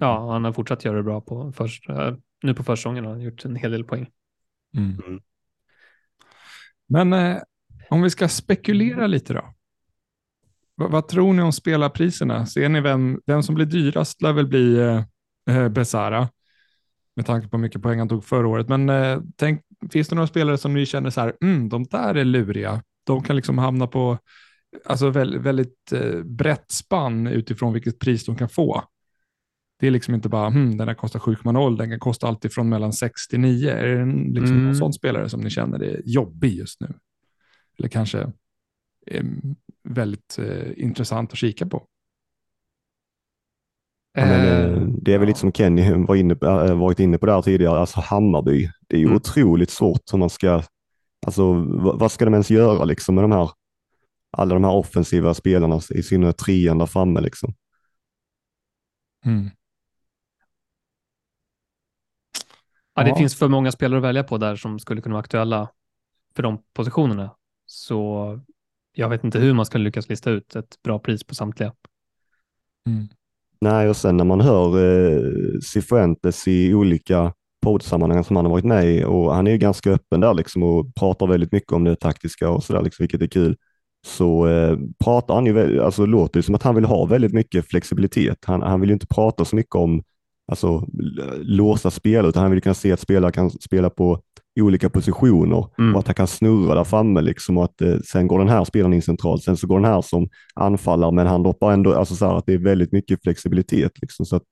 [0.00, 3.20] ja, han har fortsatt göra det bra på först, eh, nu på försäsongen har han
[3.20, 4.06] gjort en hel del poäng.
[4.76, 5.00] Mm.
[5.06, 5.20] Mm.
[6.86, 7.42] Men eh,
[7.90, 9.54] om vi ska spekulera lite då.
[10.76, 12.46] Va- vad tror ni om spelarpriserna?
[12.46, 15.02] Ser ni vem, vem som blir dyrast lär väl bli eh,
[15.56, 16.28] eh, Besara.
[17.16, 18.68] Med tanke på hur mycket poäng han tog förra året.
[18.68, 19.60] Men eh, tänk,
[19.92, 22.82] finns det några spelare som ni känner så här, mm, de där är luriga.
[23.06, 24.18] De kan liksom hamna på
[24.86, 28.84] alltså väldigt, väldigt eh, brett spann utifrån vilket pris de kan få.
[29.80, 32.68] Det är liksom inte bara, hmm, den här kostar 7,0, den kan kosta allt ifrån
[32.68, 33.70] mellan 6 till 9.
[33.72, 34.64] Är det liksom Mm.
[34.64, 36.94] någon sån spelare som ni känner är jobbig just nu?
[37.78, 38.32] Eller kanske
[39.84, 41.86] väldigt eh, intressant att kika på?
[44.12, 46.34] Ja, men, Eh, eh, det är väl lite som Kenny var inne,
[46.74, 48.70] varit inne på där tidigare, alltså Hammarby.
[48.88, 49.16] Det är ju Mm.
[49.16, 50.62] otroligt svårt hur man ska,
[51.26, 53.50] alltså vad, vad ska de ens göra liksom med de här,
[54.30, 57.54] alla de här offensiva spelarna, i synnerhet trean där framme liksom.
[59.24, 59.50] Mm.
[62.94, 63.16] Ja, det Ja.
[63.16, 65.68] finns för många spelare att välja på där som skulle kunna vara aktuella
[66.36, 67.36] för de positionerna.
[67.66, 68.40] Så
[68.98, 71.72] jag vet inte hur man ska lyckas lista ut ett bra pris på samtliga.
[72.88, 73.08] Mm.
[73.60, 75.20] Nej, och sen när man hör eh,
[75.60, 77.32] Cifuentes i olika
[77.62, 80.62] poddsammanhang som han har varit med i och han är ju ganska öppen där liksom
[80.62, 83.56] och pratar väldigt mycket om det taktiska och sådär, liksom, vilket är kul.
[84.06, 87.32] Så eh, pratar han ju, väl- alltså låter det som att han vill ha väldigt
[87.32, 88.38] mycket flexibilitet.
[88.44, 90.02] Han, han vill ju inte prata så mycket om
[90.48, 94.22] alltså, l- låsta spel, utan han vill kunna se att spelare kan spela på
[94.62, 95.94] olika positioner Mm.
[95.94, 98.64] och att han kan snurra där framme liksom och att eh, sen går den här
[98.64, 102.14] spelaren in centralt, sen så går den här som anfallare, men han droppar ändå, alltså
[102.14, 104.42] så här att det är väldigt mycket flexibilitet liksom, så att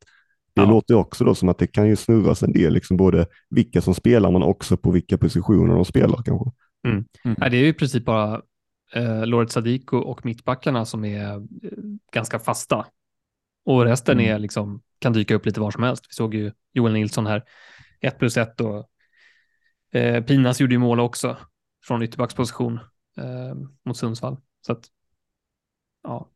[0.55, 0.71] det Ja.
[0.71, 3.95] låter också då som att det kan ju snurras en del, liksom både vilka som
[3.95, 6.51] spelar men också på vilka positioner de spelar kanske.
[7.25, 8.41] Nej, det är ju i princip bara
[8.95, 11.39] eh, Loret Sadiko och mittbackarna som är eh,
[12.13, 12.87] ganska fasta.
[13.67, 14.35] Och resten Mm.
[14.35, 16.05] är liksom, kan dyka upp lite var som helst.
[16.09, 17.43] Vi såg ju Joel Nilsson här,
[18.01, 18.85] 1 plus 1 och
[19.95, 21.37] eh, Pinas gjorde ju mål också
[21.87, 22.81] från ytterbacksposition
[23.17, 23.55] eh,
[23.85, 24.37] mot Sundsvall.
[24.67, 24.87] Så att
[26.03, 26.29] ja,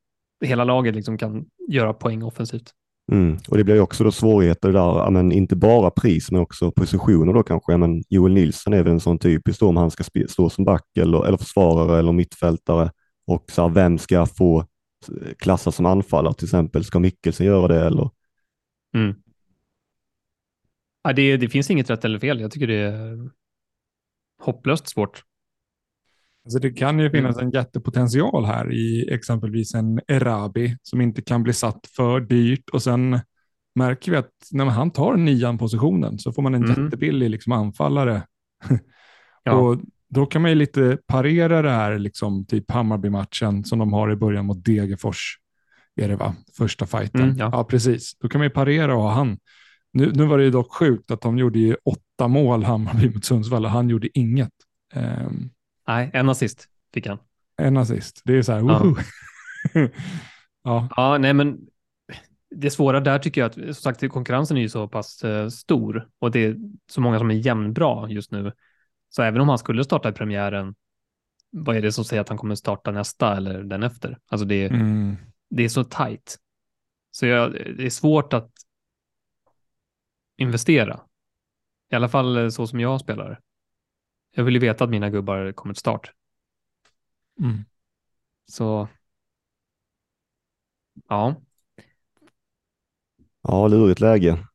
[0.45, 2.73] hela laget liksom kan göra poäng offensivt.
[3.13, 3.39] Mm.
[3.49, 7.33] Och det blir också då svårigheter där, ja, men inte bara pris men också positioner
[7.33, 7.73] då kanske.
[7.73, 10.65] Ja, men Joel Nilsson är väl en sån typisk då om han ska stå som
[10.65, 12.91] back eller, eller försvarare eller mittfältare.
[13.27, 16.85] Och så här, vem ska få eh, klassas som anfallare till exempel?
[16.85, 18.11] Ska Mikkelsen göra det eller?
[21.03, 22.41] Ja, det, det finns inget rätt eller fel.
[22.41, 23.31] Jag tycker det är
[24.43, 25.23] hopplöst svårt.
[26.45, 31.43] Alltså det kan ju finnas en jättepotential här i exempelvis en Erabi som inte kan
[31.43, 33.21] bli satt för dyrt och sen
[33.75, 36.85] märker vi att när han tar nian positionen så får man en Mm.
[36.85, 38.23] jättebillig liksom anfallare.
[39.45, 39.53] Ja.
[39.55, 44.13] och då kan man ju lite parera det här, liksom, typ Hammarby-matchen som de har
[44.13, 45.39] i början mot Degerfors.
[45.97, 46.35] Är det va?
[46.57, 47.23] Första fighten.
[47.23, 47.49] Mm, ja.
[47.53, 47.65] ja.
[47.65, 48.19] precis.
[48.19, 49.39] Då kan man ju parera och ha han.
[49.93, 53.25] Nu, nu var det ju dock sjukt att de gjorde ju åtta mål Hammarby mot
[53.25, 54.53] Sundsvall och han gjorde inget.
[54.93, 55.51] Ehm,
[55.87, 57.19] Nej, en assist fick han.
[57.57, 58.23] en assist.
[58.25, 58.95] Det är så här, Ja.
[60.65, 60.89] ja.
[60.97, 61.59] Ja, nej, men
[62.51, 66.09] det svåra där tycker jag att som sagt konkurrensen är ju så pass eh, stor
[66.19, 66.57] och det är
[66.91, 68.53] så många som är jämnbra just nu.
[69.11, 70.75] Så även om han skulle starta i premiären,
[71.51, 74.19] vad är det som säger att han kommer starta nästa eller den efter?
[74.29, 75.17] Alltså det, Mm.
[75.51, 76.37] det är så tajt.
[77.11, 78.51] Så jag, det är svårt att
[80.37, 81.01] investera.
[81.91, 83.41] I alla fall så som jag spelar.
[84.35, 86.13] Jag vill ju veta att mina gubbar kommer till start.
[87.41, 87.65] Mm.
[88.47, 88.89] Så
[91.09, 91.37] ja,
[93.43, 94.47] Ja, lurigt läge.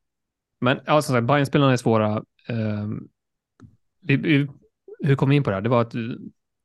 [0.61, 2.23] men ja, som sagt, Bayern-spelarna är svåra.
[2.47, 3.07] Ehm,
[4.01, 4.47] vi, vi,
[5.03, 5.61] hur kom vi in på det här?
[5.61, 6.01] Det var att eh,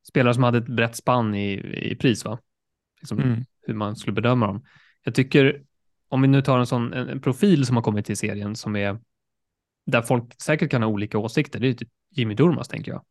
[0.09, 1.53] spelare som hade ett brett spann i,
[1.93, 2.39] i pris, va?
[3.01, 3.45] Liksom, Mm.
[3.63, 4.65] hur man skulle bedöma dem.
[5.03, 5.65] Jag tycker,
[6.09, 8.77] om vi nu tar en sån en, en profil som har kommit till serien som
[8.77, 9.01] är
[9.91, 13.05] där folk säkert kan ha olika åsikter, det är typ Jimmy Durmaz, tänker jag.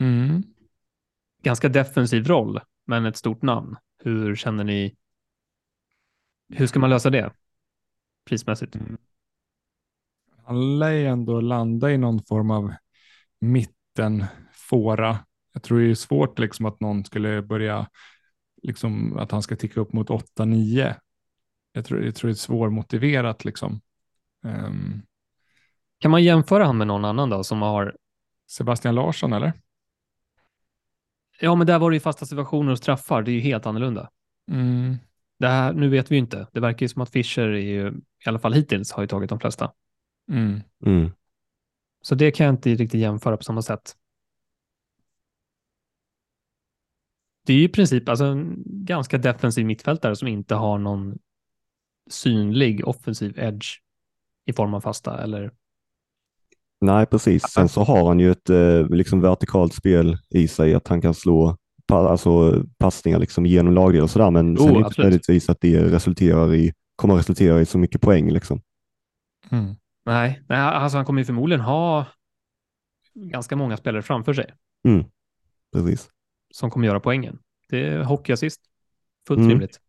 [0.00, 0.42] Mm.
[1.42, 3.76] Ganska defensiv roll, men ett stort namn.
[3.98, 4.96] Hur känner ni?
[6.48, 7.32] Hur ska man lösa det
[8.24, 8.76] prismässigt?
[10.44, 12.74] Han lär ju ändå landa i någon form av
[13.40, 15.18] mittenfåra.
[15.52, 17.88] Jag tror det är svårt liksom att någon skulle börja,
[18.62, 20.94] liksom att han ska ticka upp mot 8-9.
[21.72, 23.80] Jag tror, jag tror det är svårmotiverat liksom.
[24.44, 25.02] Ehm,
[26.04, 27.96] Kan man jämföra han med någon annan då som har
[28.50, 29.52] Sebastian Larsson eller?
[31.40, 33.22] Ja, men där var det ju fasta situationer och straffar.
[33.22, 34.10] Det är ju helt annorlunda.
[34.50, 34.96] Mm.
[35.38, 36.46] Det här, nu vet vi ju inte.
[36.52, 37.88] Det verkar ju som att Fischer är ju,
[38.26, 39.72] i alla fall hittills, har ju tagit de flesta.
[40.30, 40.60] Mm.
[40.86, 41.10] Mm.
[42.02, 43.96] Så det kan jag inte riktigt jämföra på samma sätt.
[47.46, 51.18] Det är ju i princip alltså, en ganska defensiv mittfältare som inte har någon
[52.10, 53.66] synlig offensiv edge
[54.44, 55.50] i form av fasta eller
[56.84, 57.42] Nej, precis.
[57.42, 61.14] Sen så har han ju ett eh, liksom vertikalt spel i sig, att han kan
[61.14, 65.00] slå pa alltså, passningar liksom genom lagdel och sådär, men Jo, sen är det inte
[65.00, 68.30] nödvändigtvis att det resulterar i, kommer att resultera i så mycket poäng.
[68.30, 68.60] Liksom.
[69.50, 69.74] Mm.
[70.04, 72.06] Nej, nej alltså han kommer ju förmodligen ha
[73.14, 74.54] ganska många spelare framför sig
[74.88, 75.04] Mm.
[75.72, 76.10] Precis.
[76.54, 77.38] som kommer göra poängen.
[77.68, 78.60] Det är hockeyassist.
[79.26, 79.50] Fullt Mm.
[79.50, 79.80] rimligt.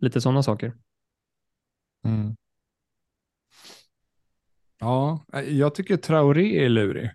[0.00, 0.74] Lite sådana saker.
[2.04, 2.36] Mm.
[4.86, 7.10] Ja, jag tycker Traoré är lurig.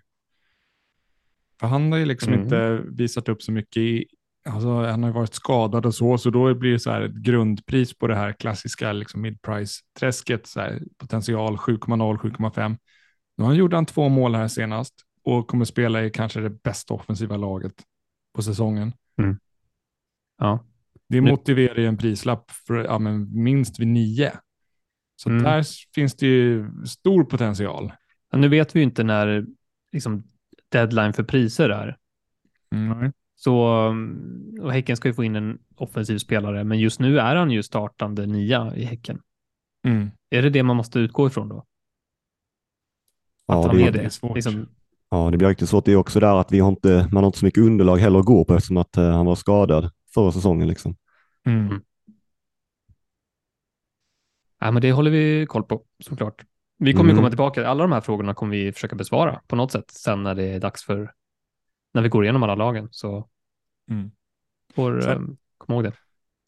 [1.60, 2.42] För han har ju liksom Mm.
[2.44, 4.06] inte visat upp så mycket i,
[4.48, 7.14] alltså han har ju varit skadad och så, så då blir det så här ett
[7.14, 12.76] grundpris på det här klassiska liksom mid-price-träsket, så här, potential 7,0, 7,5.
[13.36, 16.94] Nu han gjorde han två mål här senast och kommer spela i kanske det bästa
[16.94, 17.74] offensiva laget
[18.34, 18.92] på säsongen.
[20.38, 20.64] Ja.
[21.08, 24.32] Det motiverar ju en prislapp för ja, minst vid nio.
[25.22, 25.42] Så Mm.
[25.42, 27.92] där finns det ju stor potential.
[28.32, 29.46] Men nu vet vi ju inte när
[29.92, 30.22] liksom,
[30.68, 31.96] deadline för priser är.
[32.74, 33.12] Mm.
[33.36, 37.36] Så, mm, och Häcken ska ju få in en offensiv spelare, men just nu är
[37.36, 39.20] han ju startande nia i Häcken.
[39.86, 40.10] Mm.
[40.30, 41.56] Är det det man måste utgå ifrån då?
[41.58, 41.64] Att
[43.46, 44.10] Ja, han det, är det är det?
[44.10, 44.34] svårt.
[44.34, 44.68] Liksom,
[45.10, 45.84] ja, det blir riktigt svårt.
[45.84, 48.18] Det är också där att vi har inte, man har inte så mycket underlag heller
[48.18, 50.68] att gå på eftersom att eh, han var skadad förra säsongen.
[50.68, 50.96] Liksom.
[51.46, 51.80] Mm.
[54.64, 56.44] Ja, men det håller vi koll på såklart.
[56.78, 57.16] Vi kommer Mm.
[57.16, 57.68] komma tillbaka.
[57.68, 60.60] Alla de här frågorna kommer vi försöka besvara på något sätt sen när det är
[60.60, 61.12] dags för
[61.94, 62.88] när vi går igenom alla lagen.
[62.90, 63.28] Så
[63.90, 64.10] Mm.
[64.74, 65.92] får Så- um, kom ihåg det.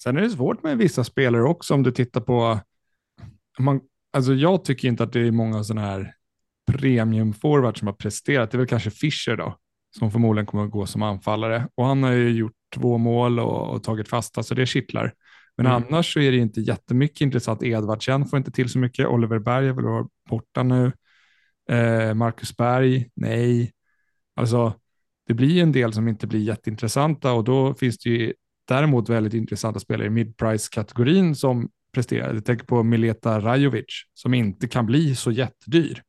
[0.03, 2.61] Sen är det svårt med vissa spelare också om du tittar på,
[3.59, 3.81] man,
[4.12, 6.14] alltså jag tycker inte att det är många sådana här
[6.72, 8.50] premiumforwards som har presterat.
[8.50, 9.59] Det är väl kanske Fischer då,
[9.98, 11.68] som förmodligen kommer att gå som anfallare.
[11.74, 15.14] Och han har ju gjort två mål och, och tagit fasta, så det kittlar.
[15.56, 15.82] Men Mm.
[15.82, 17.62] annars så är det inte jättemycket intressant.
[17.62, 19.06] Edvardsen får inte till så mycket.
[19.06, 20.92] Oliver Berg är väl borta nu.
[21.70, 23.72] Eh, Marcus Berg, nej.
[24.36, 24.74] Alltså,
[25.26, 28.34] det blir en del som inte blir jätteintressanta och då finns det ju
[28.68, 32.34] däremot väldigt intressanta spelare i mid-price-kategorin som presterar.
[32.34, 36.02] Jag tänker på Mileta Rajovic som inte kan bli så jättedyr.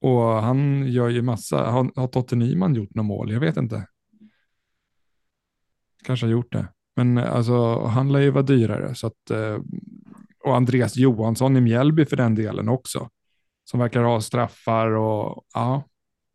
[0.00, 3.32] Och han gör ju massa, har, har Totte Nyman gjort några mål?
[3.32, 3.86] Jag vet inte.
[6.04, 6.68] Kanske har gjort det.
[6.96, 8.94] Men alltså, han lär ju vara dyrare.
[8.94, 9.58] Så att, eh,
[10.44, 13.08] och Andreas Johansson i Mjällby för den delen också.
[13.64, 15.82] Som verkar ha straffar och ja,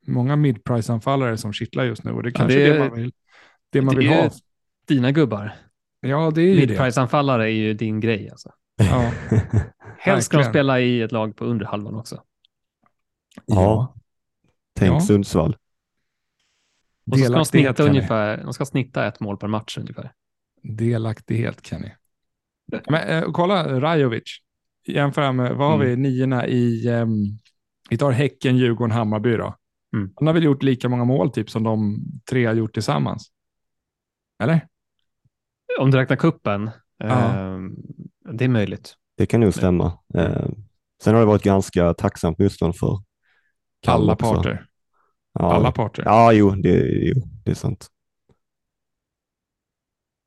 [0.07, 2.11] många mid-price-anfallare som kittlar just nu.
[2.11, 3.11] Och det kanske det är det man vill,
[3.69, 4.29] det man det vill ha.
[4.87, 5.55] Dina gubbar.
[5.99, 6.67] Ja, det är ju.
[6.67, 8.51] Midprice-anfallare är ju din grej alltså.
[8.75, 9.11] Ja.
[9.97, 12.23] Helst ska de spela i ett lag på under halvan också.
[13.45, 13.95] Ja.
[14.73, 14.99] Tänk Ja.
[14.99, 15.57] Sundsvall.
[17.11, 20.11] Och så ska de snitta ungefär, de ska snitta ett mål per match ungefär.
[20.61, 21.89] Delaktighet, Kenny.
[22.89, 24.23] Men eh, kolla Rajovic.
[24.87, 25.87] Jämför med, vad har Mm.
[25.87, 27.09] vi, niorna i, ehm,
[27.89, 29.55] vi tar Häcken, Djurgården, Hammarby då.
[29.95, 30.11] Mm.
[30.15, 33.31] Han har väl gjort lika många mål typ som de tre har gjort tillsammans.
[34.43, 34.67] Eller?
[35.79, 37.07] Om du räknar kuppen, Ja.
[37.07, 37.75] ehm,
[38.33, 38.93] det är möjligt.
[39.17, 39.85] Det kan nog stämma.
[40.13, 40.49] Eh,
[41.03, 43.03] sen har det varit ganska tacksamt motstånd för
[43.81, 44.65] Kalle Alla parter.
[45.33, 45.53] Ja.
[45.53, 46.03] Alla parter.
[46.05, 47.13] Ja, jo det, jo,
[47.45, 47.87] det är sant.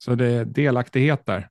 [0.05, 1.49] Så det är delaktighet där.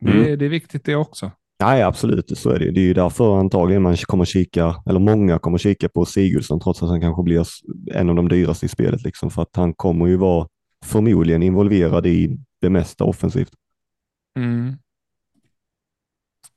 [0.00, 0.24] Det, Mm.
[0.32, 1.30] är, det är viktigt det också.
[1.60, 2.70] Nej, absolut, så är det.
[2.70, 6.82] Det är ju därför antagligen man kommer kika, eller många kommer kika på Sigurdsson trots
[6.82, 7.46] att han kanske blir
[7.94, 9.02] en av de dyraste i spelet.
[9.02, 10.48] Liksom, för att han kommer ju vara
[10.84, 13.52] förmodligen involverad i det mesta offensivt.
[14.36, 14.74] Mm.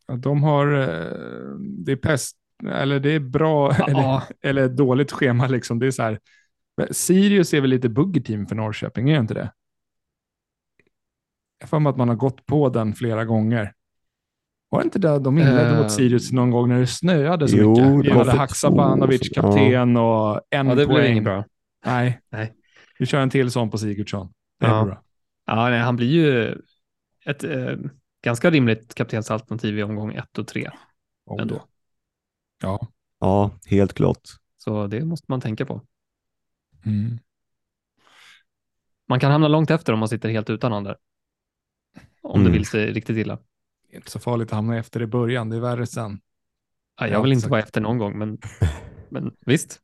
[0.07, 2.37] Ja, De har, eh, det är pest,
[2.71, 5.79] eller det är bra, eller, Ja, eller dåligt schema liksom.
[5.79, 6.19] Det är så här,
[6.91, 9.51] Sirius är väl lite buggerteam för Norrköping, är det inte det?
[11.61, 13.73] Jag har att man har gått på den flera gånger.
[14.69, 17.57] Var det inte det de inledde Eh, mot Sirius någon gång när det snöade så
[17.57, 18.13] jo, mycket?
[18.13, 21.11] var hade för Haksabanovic kapten och en ja det poäng.
[21.11, 21.45] inget bra.
[21.85, 22.21] Nej.
[22.31, 22.53] Nej.
[22.99, 24.33] vi kör en till sån på Sigurdsson.
[24.59, 24.85] Det är Ja.
[24.85, 25.01] bra.
[25.45, 26.57] Ja, nej, han blir ju
[27.25, 27.77] ett eh,
[28.23, 30.69] ganska rimligt kaptensalternativ i omgång ett och tre
[31.25, 31.63] Oh, ändå.
[32.63, 32.87] Ja.
[33.19, 34.21] Ja, helt klart.
[34.57, 35.81] Så det måste man tänka på.
[36.85, 37.19] Mm.
[39.07, 40.95] Man kan hamna långt efter om man sitter helt utan han där.
[42.21, 42.51] Om Mm.
[42.51, 43.35] det vill sig riktigt illa.
[43.89, 46.19] Det är inte så farligt att hamna efter i början, det är värre sen.
[46.99, 48.37] Ja, Ja, jag vill inte vara efter någon gång, men,
[49.09, 49.81] men visst.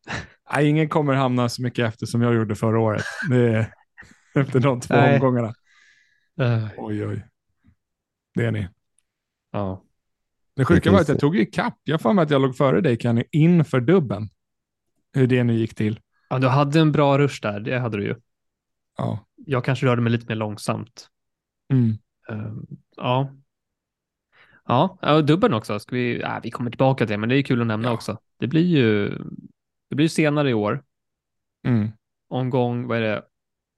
[0.53, 3.03] Nej, ingen kommer hamna så mycket efter som jag gjorde förra året.
[3.29, 3.73] Det är
[4.35, 5.13] efter de två Nej.
[5.15, 5.53] omgångarna.
[6.39, 7.25] Eh, Oj, oj.
[8.35, 8.67] Det är ni.
[9.51, 9.83] ja.
[10.55, 11.79] Det sjuka var att jag tog i kapp.
[11.83, 14.29] Jag för mig att jag låg före dig, Kenny, inför dubben.
[15.13, 15.99] Hur det nu gick till.
[16.29, 18.15] ja, du hade en bra rush där, det hade du ju.
[18.97, 19.25] Ja.
[19.35, 21.07] Jag kanske rörde mig lite mer långsamt.
[21.73, 21.97] Mm.
[22.29, 22.51] Eh,
[22.95, 23.35] ja.
[24.65, 25.79] Ja, och dubben också.
[25.79, 27.93] Ska vi, ja, vi kommer tillbaka till det, men det är kul att nämna Ja.
[27.93, 28.17] också.
[28.37, 29.09] Det blir ju
[29.89, 30.83] det blir senare i år.
[31.67, 31.89] Mm.
[32.27, 33.23] Omgång, vad är det,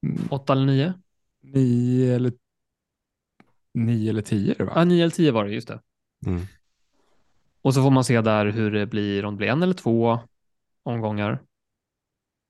[0.05, 0.21] Mm.
[0.29, 0.93] åtta eller nio?
[1.41, 2.33] Nio eller
[3.73, 4.71] nio eller tio är det va?
[4.75, 5.81] Ja, nio eller tio var det, just det.
[6.25, 6.41] Mm.
[7.61, 10.19] Och så får man se där hur det blir, om det blir en eller två
[10.83, 11.39] omgångar.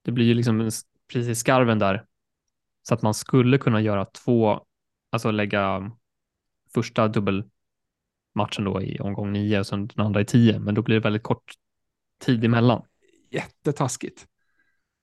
[0.05, 0.69] Det blir ju liksom
[1.13, 2.05] precis skarven där.
[2.87, 4.65] Så att man skulle kunna göra två,
[5.09, 5.91] alltså lägga
[6.73, 10.59] första dubbelmatchen då i omgång nio och sen den andra i tio.
[10.59, 11.53] Men då blir det väldigt kort
[12.19, 12.85] tid emellan.
[13.31, 14.27] Jättetaskigt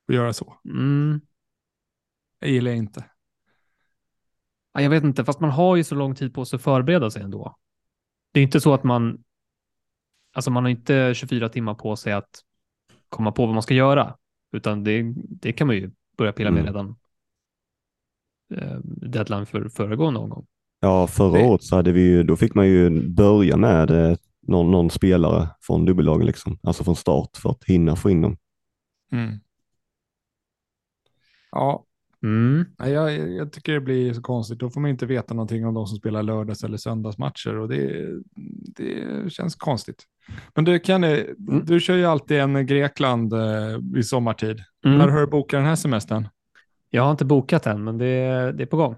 [0.09, 0.57] att göra så.
[0.65, 1.21] Mm.
[2.39, 3.05] Jag gillar jag inte.
[4.73, 7.11] Ja, jag vet inte, fast man har ju så lång tid på sig att förbereda
[7.11, 7.57] sig ändå.
[8.33, 9.25] Det är inte så att man,
[10.33, 12.43] alltså man har inte 24 timmar på sig att
[13.09, 14.17] komma på vad man ska göra,
[14.53, 16.75] utan det, det kan man ju börja pilla med Mm.
[16.75, 16.97] redan
[18.85, 20.47] deadline för föregående omgång.
[20.81, 24.17] Ja, förra Det- året så hade vi ju, då fick man ju börja med eh,
[24.47, 26.59] någon, någon spelare från dubbellagen, liksom.
[26.63, 28.37] alltså från start för att hinna få in dem.
[29.13, 29.35] Mm.
[31.51, 31.83] Ja,
[32.23, 32.65] Mm.
[32.79, 34.59] nej, jag, jag tycker det blir så konstigt.
[34.59, 38.07] Då får man inte veta någonting om de som spelar lördags eller söndagsmatcher och det,
[38.77, 40.05] det känns konstigt.
[40.55, 41.25] Men du Kenny,
[41.65, 44.63] du kör ju alltid en Grekland eh, i sommartid.
[44.85, 44.99] Mm.
[44.99, 46.29] När har du bokat den här semestern?
[46.91, 48.97] Jag har inte bokat än, men det, det är på gång.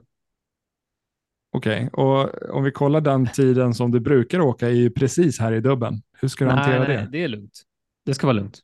[1.51, 5.53] Okej, och om vi kollar den tiden som du brukar åka är ju precis här
[5.53, 6.03] i dubben.
[6.13, 7.09] Hur ska du hantera nej, det?
[7.13, 7.63] det är lugnt.
[8.05, 8.61] Det ska vara lugnt.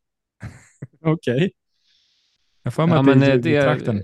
[1.05, 1.53] Okej.
[2.63, 4.03] Jag får mig Ja, att det är eh, det är, trakten.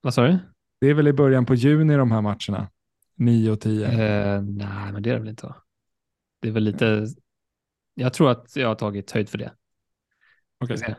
[0.00, 0.38] vad sa du?
[0.80, 2.70] Det är väl i början på juni de här matcherna?
[3.16, 3.86] 9 och 10.
[3.86, 5.46] Eh, nej, men det är det väl inte.
[5.46, 5.56] va?
[6.40, 7.06] Det är väl lite,
[7.94, 9.52] jag tror att jag har tagit höjd för det.
[10.60, 10.78] Okej.
[10.78, 10.94] Se.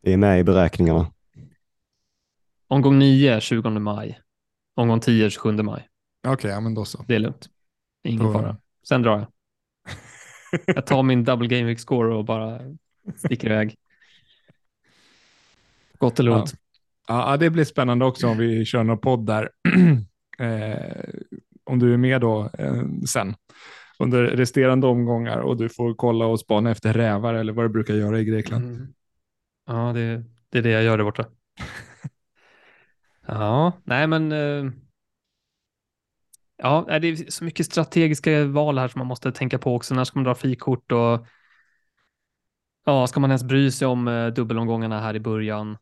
[0.00, 1.12] Det är med i beräkningarna.
[2.68, 4.18] Omgång 9, 20 maj.
[4.76, 5.88] Omgång 10, 27 maj.
[6.28, 7.04] Okej, ja, men då så.
[7.08, 7.46] Det är lugnt.
[8.04, 8.56] Ingen Då- fara.
[8.88, 9.26] Sen drar jag.
[10.66, 12.60] Jag tar min double game week score och bara
[13.16, 13.74] sticker iväg.
[15.98, 16.40] Gott eller Ja.
[16.40, 16.54] ont.
[17.08, 19.50] Ja, det blir spännande också om vi kör någon podd där.
[20.38, 21.04] eh,
[21.64, 23.34] om du är med då eh, sen
[23.98, 27.94] under resterande omgångar och du får kolla och spana efter rävar eller vad du brukar
[27.94, 28.64] göra i Grekland.
[28.64, 28.94] Mm.
[29.66, 31.26] Ja, det, det är det jag gör där borta.
[33.28, 34.32] Ja, nej men.
[34.32, 34.72] eh,
[36.56, 39.94] Ja, det är så mycket strategiska val här som man måste tänka på också.
[39.94, 41.26] När ska man dra frikort och
[42.84, 45.78] ja, ska man ens bry sig om eh, dubbelomgångarna här i början?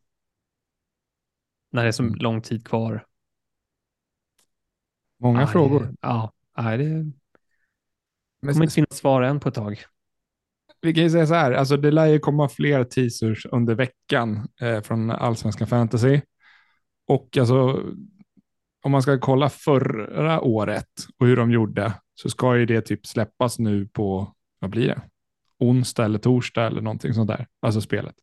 [1.71, 2.15] När det är så Mm.
[2.15, 3.07] lång tid kvar.
[5.19, 5.95] Många Nej, frågor.
[6.01, 7.13] Ja, nej, det
[8.41, 9.85] Men kommer inte finnas svar än på ett tag.
[10.81, 14.49] vi kan ju säga så här, alltså det lär ju komma fler teasers under veckan
[14.61, 16.21] eh, från Allsvenskan Fantasy.
[17.09, 17.83] Och alltså,
[18.83, 20.89] om man ska kolla förra året
[21.19, 25.03] och hur de gjorde så ska ju det typ släppas nu på, vad blir det?
[25.59, 28.15] Onsdag eller torsdag eller någonting sånt där, alltså spelet.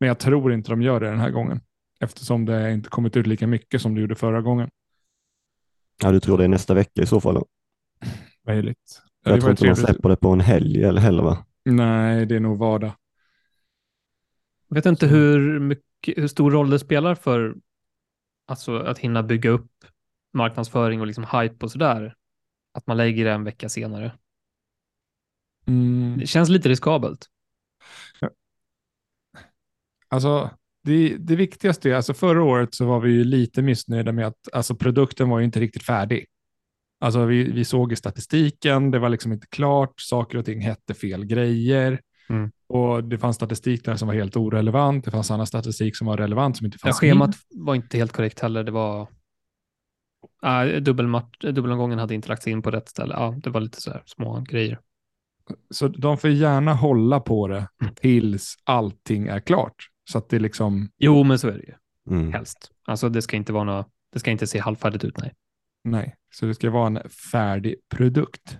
[0.00, 1.60] Men jag tror inte de gör det den här gången
[2.00, 4.70] eftersom det inte kommit ut lika mycket som det gjorde förra gången.
[6.02, 7.44] Ja, du tror det är nästa vecka i så fall?
[8.46, 9.02] Möjligt.
[9.24, 9.86] Jag tror inte de trevligt.
[9.86, 11.46] släpper det på en helg eller heller va?
[11.64, 12.92] Nej, det är nog vardag.
[14.68, 17.54] Jag vet inte hur, mycket, hur stor roll det spelar för
[18.50, 19.70] alltså, att hinna bygga upp
[20.32, 22.14] marknadsföring och liksom hype och sådär,
[22.72, 24.12] att man lägger det en vecka senare.
[25.66, 26.18] Mm.
[26.18, 27.26] Det känns lite riskabelt.
[30.08, 30.50] Alltså,
[30.82, 34.48] det, det viktigaste är, alltså förra året så var vi ju lite missnöjda med att
[34.52, 36.26] alltså produkten var ju inte riktigt färdig.
[37.00, 40.94] Alltså vi, vi såg i statistiken, det var liksom inte klart, saker och ting hette
[40.94, 42.00] fel grejer.
[42.30, 42.50] Mm.
[42.68, 46.16] Och det fanns statistik där som var helt orelevant, det fanns annan statistik som var
[46.16, 48.64] relevant som inte Ja, fanns schemat var inte helt korrekt heller.
[48.64, 49.08] Det var...
[50.42, 53.14] Ja, dubbelmatch, dubbelomgången hade inte lagts in på rätt ställe.
[53.14, 54.78] Ja, det var lite så här små grejer.
[55.70, 57.94] Så de får gärna hålla på det Mm.
[57.94, 59.74] tills allting är klart.
[60.10, 61.74] Så att det liksom, Jo, men så är det ju.
[62.16, 62.32] Mm.
[62.32, 62.70] Helst.
[62.86, 65.32] Alltså det ska inte vara något, det ska inte se halvfärdigt ut, nej.
[65.84, 68.58] nej, så det ska vara en färdig produkt.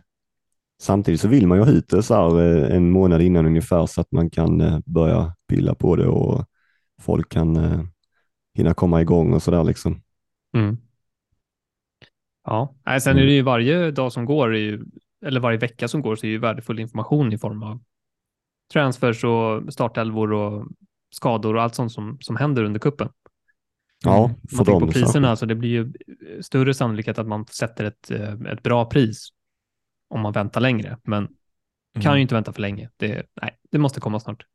[0.80, 3.86] Samtidigt så vill man ju ha ut det så här eh, en månad innan ungefär
[3.86, 6.44] så att man kan eh, börja pilla på det och
[7.00, 7.80] folk kan eh,
[8.54, 10.02] hinna komma igång och sådär liksom.
[10.56, 10.76] Mm.
[12.44, 14.54] Ja, nej, sen är det ju varje dag som går,
[15.26, 17.80] eller varje vecka som går, så är ju värdefull information i form av
[18.72, 20.66] transfers och startelvor och
[21.10, 23.08] skador och allt sånt som, som händer under kuppen.
[24.04, 24.36] Ja, Mm.
[24.48, 25.38] för Man dem på priserna, särskilt.
[25.38, 25.92] så det blir ju
[26.42, 28.10] större sannolikhet att man sätter ett,
[28.52, 29.28] ett bra pris
[30.10, 30.98] om man väntar längre.
[31.04, 31.28] Men
[31.94, 32.16] kan Mm.
[32.16, 32.90] ju inte vänta för länge.
[32.96, 34.46] Det, nej, det måste komma snart.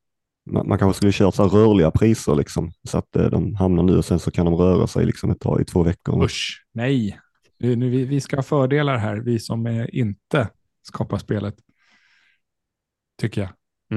[0.52, 3.84] Man, man kanske skulle köra så här rörliga priser liksom, så att eh, de hamnar
[3.84, 6.24] nu och sen så kan de röra sig liksom ett tag i två veckor.
[6.24, 7.20] Usch, nej.
[7.58, 10.50] Nu, nu, vi, vi ska ha fördelar här, vi som är inte
[10.82, 11.56] skapar spelet.
[13.22, 13.50] Tycker jag.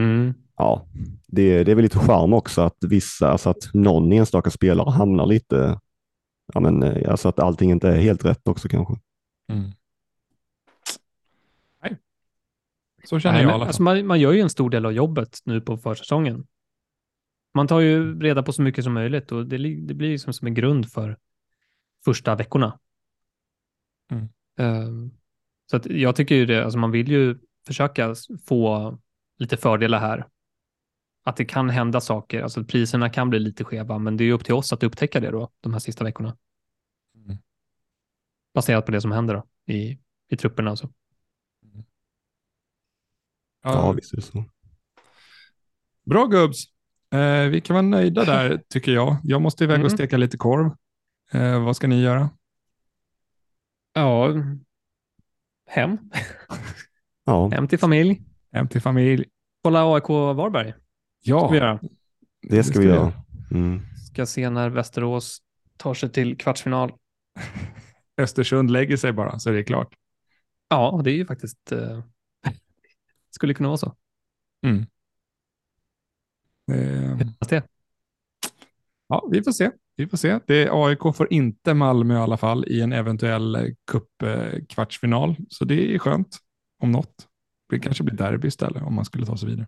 [0.03, 0.35] Mm.
[0.57, 0.89] Ja,
[1.27, 5.27] det, det är väl lite charm också att vissa, alltså att någon enstaka spelare hamnar
[5.27, 5.81] lite,
[6.55, 8.95] ja men eh, alltså att allting inte är helt rätt också kanske.
[9.53, 9.71] Mm.
[11.83, 11.97] Nej.
[13.05, 15.39] Så känner Nej, jag men, alltså, man, man gör ju en stor del av jobbet
[15.45, 16.47] nu på försäsongen.
[17.55, 20.47] Man tar ju reda på så mycket som möjligt och det, det blir liksom som
[20.47, 21.19] en grund för
[22.05, 22.79] första veckorna.
[24.11, 24.29] Mm.
[24.59, 25.11] Ehm,
[25.71, 28.15] så att jag tycker ju det, alltså man vill ju försöka
[28.47, 28.99] få
[29.39, 30.27] lite fördelar här.
[31.25, 34.33] Att det kan hända saker, alltså priserna kan bli lite skeva, men det är ju
[34.33, 36.37] upp till oss att upptäcka det då, de här sista veckorna.
[37.15, 37.37] Mm.
[38.55, 40.89] Baserat på det som händer då, i, i trupperna alltså.
[43.75, 44.45] Ja, visst är det så.
[46.07, 46.65] bra gubbs.
[47.15, 49.17] Eh, vi kan vara nöjda där tycker jag.
[49.23, 49.91] Jag måste iväg och Mm.
[49.97, 50.71] steka lite korv.
[51.33, 52.31] Eh, vad ska ni göra?
[53.93, 54.29] Ja,
[55.67, 55.99] hem.
[57.25, 58.23] Ja, Hem till familj.
[58.53, 59.25] Hem till familj?
[59.63, 60.75] Kolla AIK Varberg.
[61.23, 61.81] Ja, Ska vi göra.
[62.43, 63.13] det ska vi göra.
[63.51, 63.81] Mm.
[64.13, 65.39] Ska se när Västerås
[65.77, 66.93] tar sig till kvartsfinal.
[68.21, 69.95] Östersund lägger sig bara så är det klart.
[70.69, 71.73] Ja, det är ju faktiskt...
[71.73, 72.03] Eh,
[73.39, 73.95] skulle kunna vara så.
[74.67, 74.87] Mm.
[76.73, 77.63] Eh, det.
[79.09, 79.71] ja, vi får se.
[79.97, 80.39] Vi får se.
[80.47, 85.37] Det, AIK får inte Malmö i alla fall i en eventuell cup-kvartsfinal.
[85.49, 86.39] Så det är skönt
[86.83, 87.27] om något.
[87.69, 89.67] Det kanske blir derby istället om man skulle ta sig vidare.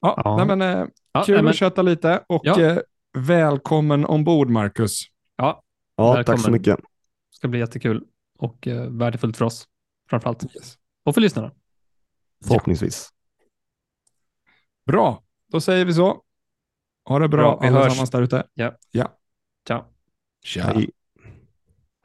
[0.00, 0.36] Ja, Ja.
[0.36, 2.60] Nej, men, eh, Ja, kul nej, men, att köta lite och Ja.
[2.60, 2.78] eh,
[3.18, 5.02] välkommen ombord Marcus.
[5.36, 5.62] ja,
[5.96, 6.24] Ja, Välkommen.
[6.38, 6.78] tack så mycket.
[7.30, 8.04] ska bli jättekul
[8.38, 9.68] och eh, värdefullt för oss
[10.10, 10.44] framförallt.
[10.56, 10.78] Yes.
[11.04, 11.52] Och för lyssnarna.
[12.46, 13.08] Förhoppningsvis.
[14.86, 16.22] Bra, då säger vi så.
[17.04, 18.10] Ha det bra, Bra, vi allesammans hörs.
[18.10, 18.46] där ute.
[18.54, 18.76] Ja.
[18.90, 19.18] ja.
[19.66, 19.84] Ciao.
[20.44, 20.62] Tja.
[20.62, 20.90] Hej.